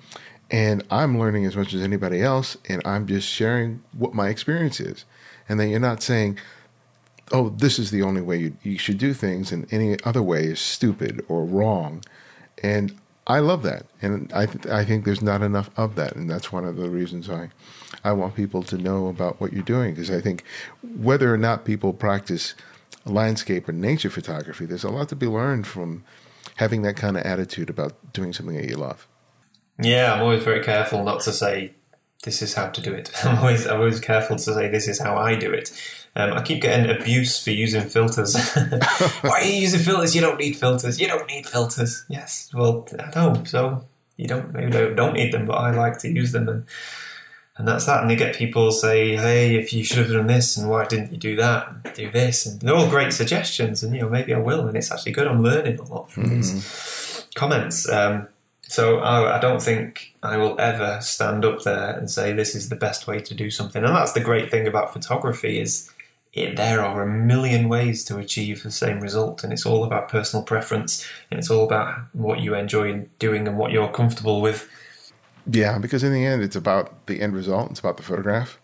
[0.49, 4.79] And I'm learning as much as anybody else, and I'm just sharing what my experience
[4.79, 5.05] is.
[5.49, 6.37] And then you're not saying,
[7.31, 10.45] "Oh, this is the only way you, you should do things," and any other way
[10.45, 12.03] is stupid or wrong.
[12.63, 12.95] And
[13.25, 16.51] I love that, and I th- I think there's not enough of that, and that's
[16.51, 17.49] one of the reasons I
[18.03, 20.43] I want people to know about what you're doing because I think
[20.81, 22.55] whether or not people practice
[23.05, 26.03] landscape or nature photography, there's a lot to be learned from
[26.55, 29.07] having that kind of attitude about doing something that you love.
[29.79, 31.73] Yeah, I'm always very careful not to say
[32.23, 33.11] this is how to do it.
[33.23, 35.71] I'm always I'm always careful to say this is how I do it.
[36.15, 38.35] Um, I keep getting abuse for using filters.
[39.21, 40.15] Why are you using filters?
[40.15, 40.99] You don't need filters.
[40.99, 42.05] You don't need filters.
[42.09, 43.47] Yes, well I don't.
[43.47, 46.65] So you don't maybe don't need them, but I like to use them and.
[47.59, 48.01] And that's that.
[48.01, 51.11] And they get people say, "Hey, if you should have done this, and why didn't
[51.11, 51.67] you do that?
[51.67, 53.81] And do this?" And they're all great suggestions.
[53.81, 54.67] And you know, maybe I will.
[54.67, 55.25] And it's actually good.
[55.25, 56.35] I'm learning a lot from mm-hmm.
[56.35, 57.89] these comments.
[57.89, 58.27] Um,
[58.67, 62.67] so I, I, don't think I will ever stand up there and say this is
[62.67, 63.83] the best way to do something.
[63.83, 65.89] And that's the great thing about photography is
[66.33, 70.09] it, there are a million ways to achieve the same result, and it's all about
[70.09, 74.69] personal preference, and it's all about what you enjoy doing and what you're comfortable with.
[75.49, 77.71] Yeah, because in the end, it's about the end result.
[77.71, 78.59] It's about the photograph.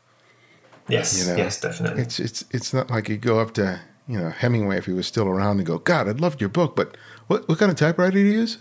[0.90, 2.02] Yes, you know, yes, definitely.
[2.02, 5.08] It's it's it's not like you go up to you know Hemingway if he was
[5.08, 6.98] still around and go, God, I loved your book, but
[7.28, 8.58] what what kind of typewriter do you use?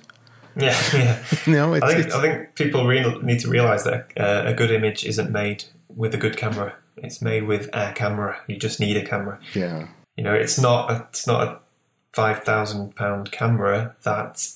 [0.57, 1.25] Yeah, yeah.
[1.47, 2.15] no, it's, I think it's...
[2.15, 2.87] I think people
[3.23, 6.75] need to realize that uh, a good image isn't made with a good camera.
[6.97, 8.41] It's made with a camera.
[8.47, 9.39] You just need a camera.
[9.55, 9.89] Yeah.
[10.17, 11.59] You know, it's not a, it's not a
[12.13, 14.47] five thousand pound camera that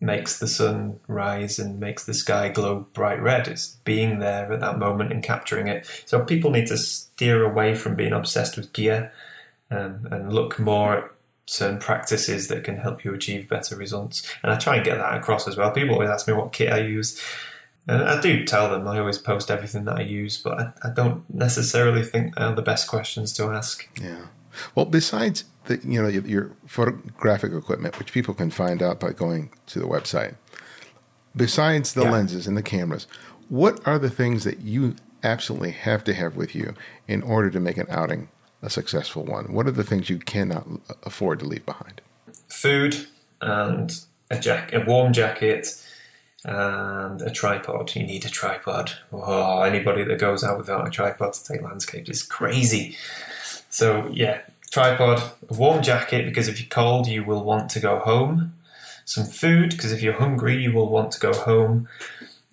[0.00, 3.48] makes the sun rise and makes the sky glow bright red.
[3.48, 5.88] It's being there at that moment and capturing it.
[6.04, 9.12] So people need to steer away from being obsessed with gear
[9.70, 11.10] and, and look more at
[11.46, 14.28] certain practices that can help you achieve better results.
[14.42, 15.70] And I try and get that across as well.
[15.70, 17.20] People always ask me what kit I use.
[17.86, 20.90] And I do tell them, I always post everything that I use, but I, I
[20.90, 23.86] don't necessarily think they're the best questions to ask.
[24.00, 24.26] Yeah.
[24.74, 29.50] Well, besides the, you know, your photographic equipment, which people can find out by going
[29.66, 30.36] to the website,
[31.36, 32.10] besides the yeah.
[32.10, 33.06] lenses and the cameras,
[33.50, 36.74] what are the things that you absolutely have to have with you
[37.06, 38.28] in order to make an outing
[38.64, 39.52] a successful one?
[39.52, 40.66] What are the things you cannot
[41.02, 42.00] afford to leave behind?
[42.48, 43.06] Food
[43.40, 43.92] and
[44.30, 45.68] a jack, a warm jacket,
[46.44, 47.94] and a tripod.
[47.94, 48.92] You need a tripod.
[49.12, 52.96] Oh, anybody that goes out without a tripod to take landscapes is crazy.
[53.70, 54.40] So yeah,
[54.70, 58.54] tripod, a warm jacket because if you're cold, you will want to go home.
[59.04, 61.88] Some food because if you're hungry, you will want to go home.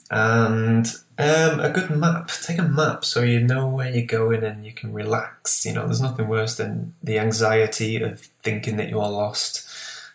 [0.09, 0.87] And
[1.21, 2.29] um, a good map.
[2.43, 5.65] Take a map so you know where you're going and you can relax.
[5.65, 9.67] You know, there's nothing worse than the anxiety of thinking that you're lost.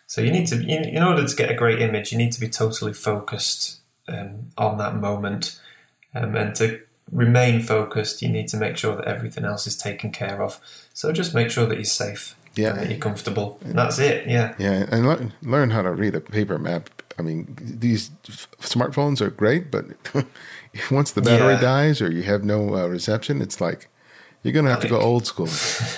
[0.05, 2.49] So you need to, in order to get a great image, you need to be
[2.49, 5.59] totally focused um, on that moment.
[6.13, 6.81] Um, and to
[7.11, 10.59] remain focused, you need to make sure that everything else is taken care of.
[10.93, 12.35] So just make sure that you're safe.
[12.55, 12.71] Yeah.
[12.71, 13.59] And that you're comfortable.
[13.63, 14.27] And that's it.
[14.27, 14.55] Yeah.
[14.57, 16.89] Yeah, and learn, learn how to read a paper map.
[17.19, 18.09] I mean, these
[18.61, 19.85] smartphones are great, but
[20.91, 21.61] once the battery Yeah.
[21.61, 23.89] dies or you have no uh, reception, it's like
[24.43, 25.49] you're going to have to go old school.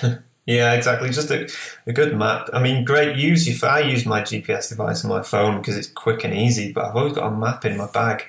[0.46, 1.10] Yeah, exactly.
[1.10, 1.48] Just a,
[1.86, 2.48] a good map.
[2.52, 3.14] I mean, great.
[3.16, 3.70] Use your.
[3.70, 6.72] I use my GPS device on my phone because it's quick and easy.
[6.72, 8.24] But I've always got a map in my bag,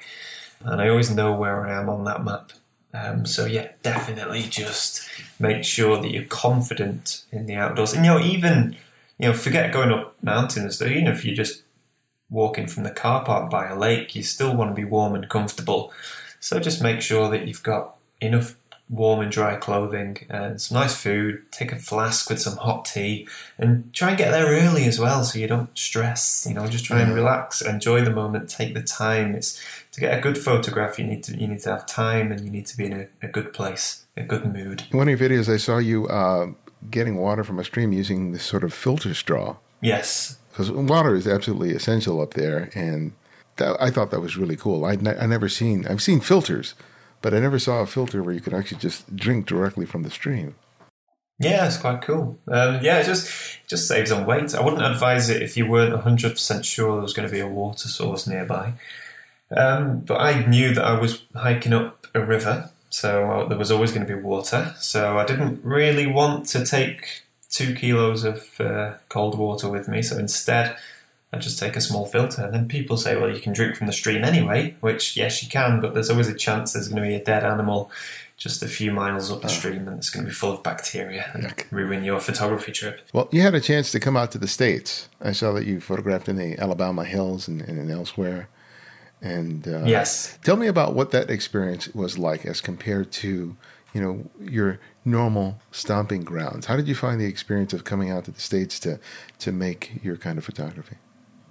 [0.59, 2.51] and I always know where I am on that map.
[2.93, 7.93] Um, so yeah, definitely just make sure that you're confident in the outdoors.
[7.93, 8.75] And you know, even
[9.17, 10.77] you know, forget going up mountains.
[10.77, 11.63] Though, even if you're just
[12.29, 15.27] walking from the car park by a lake, you still want to be warm and
[15.27, 15.91] comfortable.
[16.41, 18.57] So just make sure that you've got enough
[18.89, 21.49] warm and dry clothing and some nice food.
[21.51, 23.25] Take a flask with some hot tea
[23.57, 26.45] and try and get there early as well so you don't stress.
[26.47, 29.33] You know, just try and relax, enjoy the moment, take the time.
[29.33, 29.63] It's
[29.93, 32.51] to get a good photograph you need to you need to have time and you
[32.51, 34.83] need to be in a, a good place, a good mood.
[34.91, 36.47] One of your videos, I saw you uh,
[36.89, 39.55] getting water from a stream using this sort of filter straw.
[39.79, 40.37] Yes.
[40.51, 43.13] because water is absolutely essential up there, and
[43.62, 44.86] that, I thought that was really cool.
[44.86, 46.74] I ne- I never seen I've seen filters,
[47.22, 50.09] but I never saw a filter where you could actually just drink directly from the
[50.09, 50.55] stream.
[51.39, 52.38] Yeah, it's quite cool.
[52.47, 53.26] Um, yeah, it just
[53.68, 54.53] just saves on weight.
[54.53, 57.39] I wouldn't advise it if you weren't hundred percent sure there was going to be
[57.39, 58.74] a water source nearby.
[59.55, 63.91] Um, but I knew that I was hiking up a river, so there was always
[63.91, 64.76] going to be water.
[64.80, 70.01] So I didn't really want to take two kilos of uh, cold water with me.
[70.01, 70.78] So instead,
[71.34, 72.43] I just take a small filter.
[72.43, 75.49] And then people say, "Well, you can drink from the stream anyway," which yes, you
[75.49, 77.89] can, but there's always a chance there's going to be a dead animal
[78.38, 81.29] just a few miles up the stream, and it's going to be full of bacteria
[81.34, 81.65] and Yuck.
[81.69, 83.01] ruin your photography trip.
[83.13, 85.09] Well, you had a chance to come out to the states.
[85.21, 88.49] I saw that you photographed in the Alabama hills and, and elsewhere.
[89.21, 90.39] And uh, Yes.
[90.43, 93.55] tell me about what that experience was like as compared to
[93.93, 96.65] you know your normal stomping grounds.
[96.65, 98.99] How did you find the experience of coming out to the states to
[99.39, 100.97] to make your kind of photography?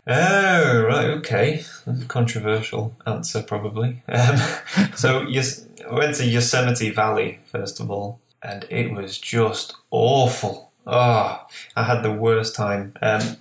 [0.07, 1.65] Oh, right, okay.
[1.87, 4.03] That's a controversial answer, probably.
[4.09, 4.37] Um,
[4.97, 10.73] so, I went to Yosemite Valley, first of all, and it was just awful.
[10.87, 11.47] Oh,
[11.77, 12.95] I had the worst time.
[13.03, 13.37] Um,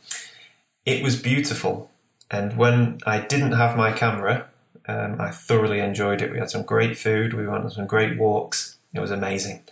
[0.85, 1.89] it was beautiful,
[2.29, 4.47] and when I didn't have my camera,
[4.87, 6.31] um, I thoroughly enjoyed it.
[6.31, 8.77] We had some great food, we went on some great walks.
[8.93, 9.63] It was amazing.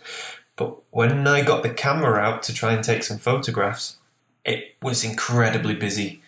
[0.56, 3.96] But when I got the camera out to try and take some photographs,
[4.44, 6.22] it was incredibly busy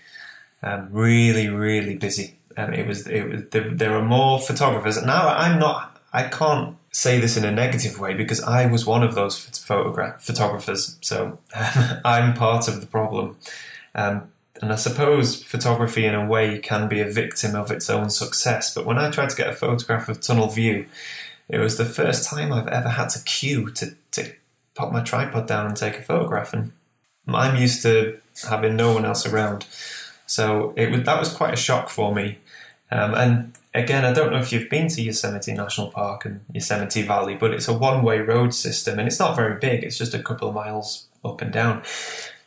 [0.62, 2.36] um, really, really busy.
[2.56, 5.02] Um, it was, it was there, there were more photographers.
[5.04, 9.02] Now I'm not, I can't say this in a negative way because I was one
[9.02, 10.98] of those photograph photographers.
[11.00, 11.38] So
[12.04, 13.36] I'm part of the problem.
[13.94, 14.30] Um,
[14.60, 18.74] and I suppose photography, in a way, can be a victim of its own success.
[18.74, 20.86] But when I tried to get a photograph of tunnel view,
[21.48, 24.32] it was the first time I've ever had to queue to, to
[24.74, 26.52] pop my tripod down and take a photograph.
[26.52, 26.72] And
[27.26, 29.66] I'm used to having no one else around.
[30.30, 32.38] So it was, that was quite a shock for me.
[32.92, 37.02] Um, and again, I don't know if you've been to Yosemite National Park and Yosemite
[37.02, 40.14] Valley, but it's a one way road system and it's not very big, it's just
[40.14, 41.82] a couple of miles up and down.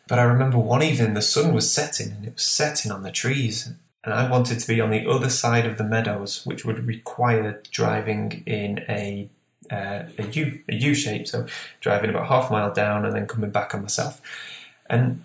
[0.08, 3.12] But I remember one evening the sun was setting and it was setting on the
[3.12, 3.74] trees.
[4.06, 7.62] And I wanted to be on the other side of the meadows, which would require
[7.70, 9.30] driving in a
[9.70, 11.48] uh, a U a U shape, so
[11.82, 14.22] driving about half a mile down and then coming back on myself.
[14.90, 15.24] And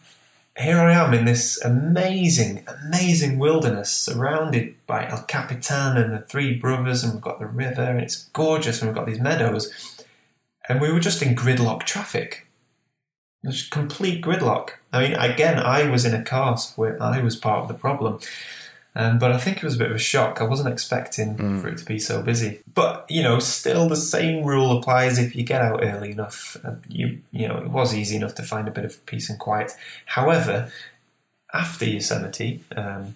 [0.58, 6.54] here I am in this amazing, amazing wilderness, surrounded by El Capitan and the Three
[6.54, 9.72] Brothers, and we've got the river, and it's gorgeous, and we've got these meadows,
[10.68, 12.48] and we were just in gridlock traffic.
[13.42, 14.70] There's complete gridlock.
[14.92, 18.18] I mean, again, I was in a car where I was part of the problem.
[18.98, 20.40] Um, but I think it was a bit of a shock.
[20.40, 22.58] I wasn't expecting for it to be so busy.
[22.74, 26.56] But you know, still the same rule applies if you get out early enough.
[26.64, 29.38] And you you know, it was easy enough to find a bit of peace and
[29.38, 29.70] quiet.
[30.06, 30.72] However,
[31.54, 33.14] after Yosemite, um,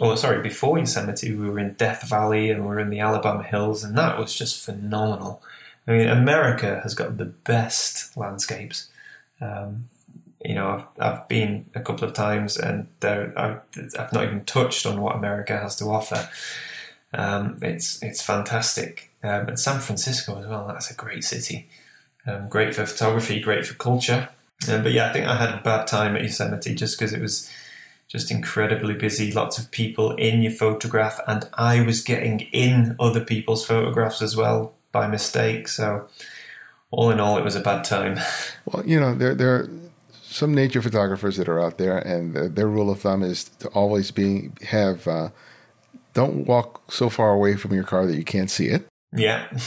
[0.00, 3.42] or sorry, before Yosemite, we were in Death Valley and we were in the Alabama
[3.42, 5.42] Hills, and that was just phenomenal.
[5.86, 8.88] I mean, America has got the best landscapes.
[9.42, 9.90] Um,
[10.44, 14.86] you know, I've, I've been a couple of times and there, I've, not even touched
[14.86, 16.28] on what America has to offer.
[17.12, 19.10] Um, it's it's fantastic.
[19.22, 21.68] Um, and San Francisco as well, that's a great city.
[22.26, 24.28] Um, great for photography, great for culture.
[24.68, 27.20] Um, but yeah, I think I had a bad time at Yosemite just because it
[27.20, 27.50] was
[28.08, 33.20] just incredibly busy, lots of people in your photograph, and I was getting in other
[33.20, 35.68] people's photographs as well by mistake.
[35.68, 36.08] So,
[36.90, 38.18] all in all, it was a bad time.
[38.64, 39.68] Well, you know, there there
[40.38, 43.68] some nature photographers that are out there, and their, their rule of thumb is to
[43.70, 45.30] always be have uh,
[46.14, 48.86] don't walk so far away from your car that you can't see it.
[49.12, 49.46] Yeah.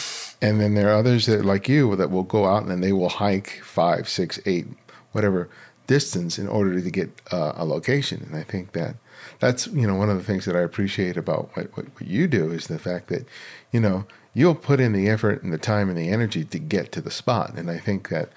[0.44, 3.10] And then there are others that, like you, that will go out and they will
[3.10, 4.66] hike five, six, eight,
[5.12, 5.50] whatever
[5.86, 8.26] distance in order to get uh, a location.
[8.26, 8.96] And I think that
[9.38, 12.28] that's you know one of the things that I appreciate about what, what, what you
[12.28, 13.28] do is the fact that
[13.72, 16.92] you know you'll put in the effort and the time and the energy to get
[16.94, 17.54] to the spot.
[17.56, 18.30] And I think that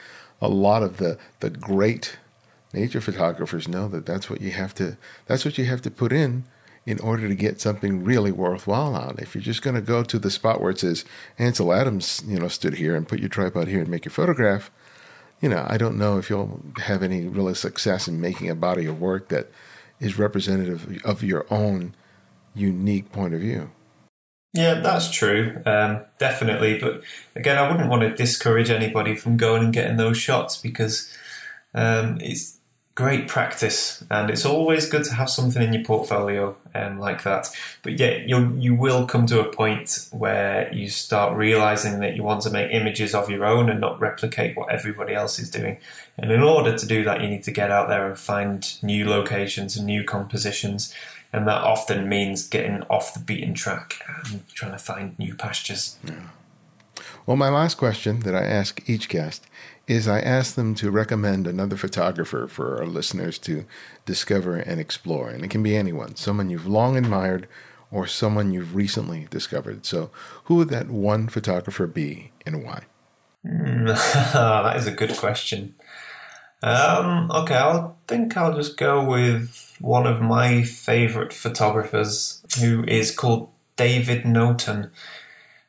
[0.42, 2.18] a lot of the the great
[2.74, 4.96] nature photographers know that that's what you have to
[5.26, 6.44] that's what you have to put in
[6.86, 9.18] in order to get something really worthwhile out.
[9.18, 11.04] If you're just going to go to the spot where it says
[11.38, 14.70] Ansel Adams, you know, stood here and put your tripod here and make your photograph,
[15.40, 18.86] you know, I don't know if you'll have any real success in making a body
[18.86, 19.50] of work that
[19.98, 21.94] is representative of your own
[22.54, 23.70] unique point of view.
[24.52, 25.60] Yeah, that's true.
[25.66, 26.78] Um, definitely.
[26.78, 27.02] But
[27.34, 31.12] again, I wouldn't want to discourage anybody from going and getting those shots because
[31.74, 32.58] um, it's
[32.94, 37.48] great practice and it's always good to have something in your portfolio um, like that.
[37.82, 42.22] But yeah, you you will come to a point where you start realizing that you
[42.22, 45.78] want to make images of your own and not replicate what everybody else is doing.
[46.16, 49.08] And in order to do that, you need to get out there and find new
[49.08, 50.94] locations and new compositions
[51.34, 55.98] and that often means getting off the beaten track and trying to find new pastures.
[56.04, 56.28] Yeah.
[57.26, 59.44] Well, my last question that I ask each guest
[59.86, 63.66] is I ask them to recommend another photographer for our listeners to
[64.06, 65.28] discover and explore.
[65.28, 67.46] And it can be anyone, someone you've long admired
[67.90, 69.86] or someone you've recently discovered.
[69.86, 70.10] So,
[70.44, 72.84] who would that one photographer be and why?
[73.46, 73.86] Mm,
[74.32, 75.74] that is a good question.
[76.62, 83.14] Um, okay, I think I'll just go with one of my favourite photographers, who is
[83.14, 84.90] called David Noton.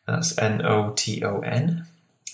[0.08, 1.86] That's N O T O N.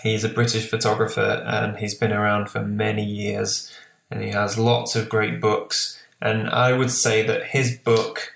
[0.04, 3.72] He's a British photographer and he's been around for many years
[4.10, 6.02] and he has lots of great books.
[6.22, 8.34] And I would say that his book,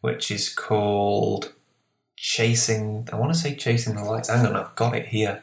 [0.00, 1.52] which is called
[2.16, 4.28] Chasing, I want to say Chasing the Lights.
[4.28, 5.42] Hang on, I've got it here.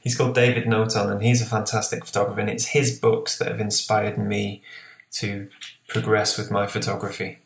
[0.00, 3.58] He's called David Noton, and he's a fantastic photographer, and it's his books that have
[3.58, 4.62] inspired me
[5.12, 5.48] to
[5.88, 7.38] progress with my photography.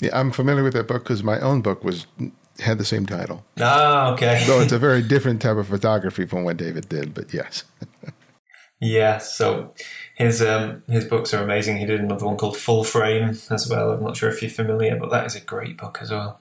[0.00, 2.06] Yeah, I'm familiar with that book because my own book was
[2.60, 3.44] had the same title.
[3.60, 4.44] Ah, okay.
[4.46, 7.64] Though it's a very different type of photography from what David did, but yes.
[8.80, 9.74] yeah, so
[10.14, 11.78] his um, his books are amazing.
[11.78, 13.92] He did another one called Full Frame as well.
[13.92, 16.40] I'm not sure if you're familiar, but that is a great book as well.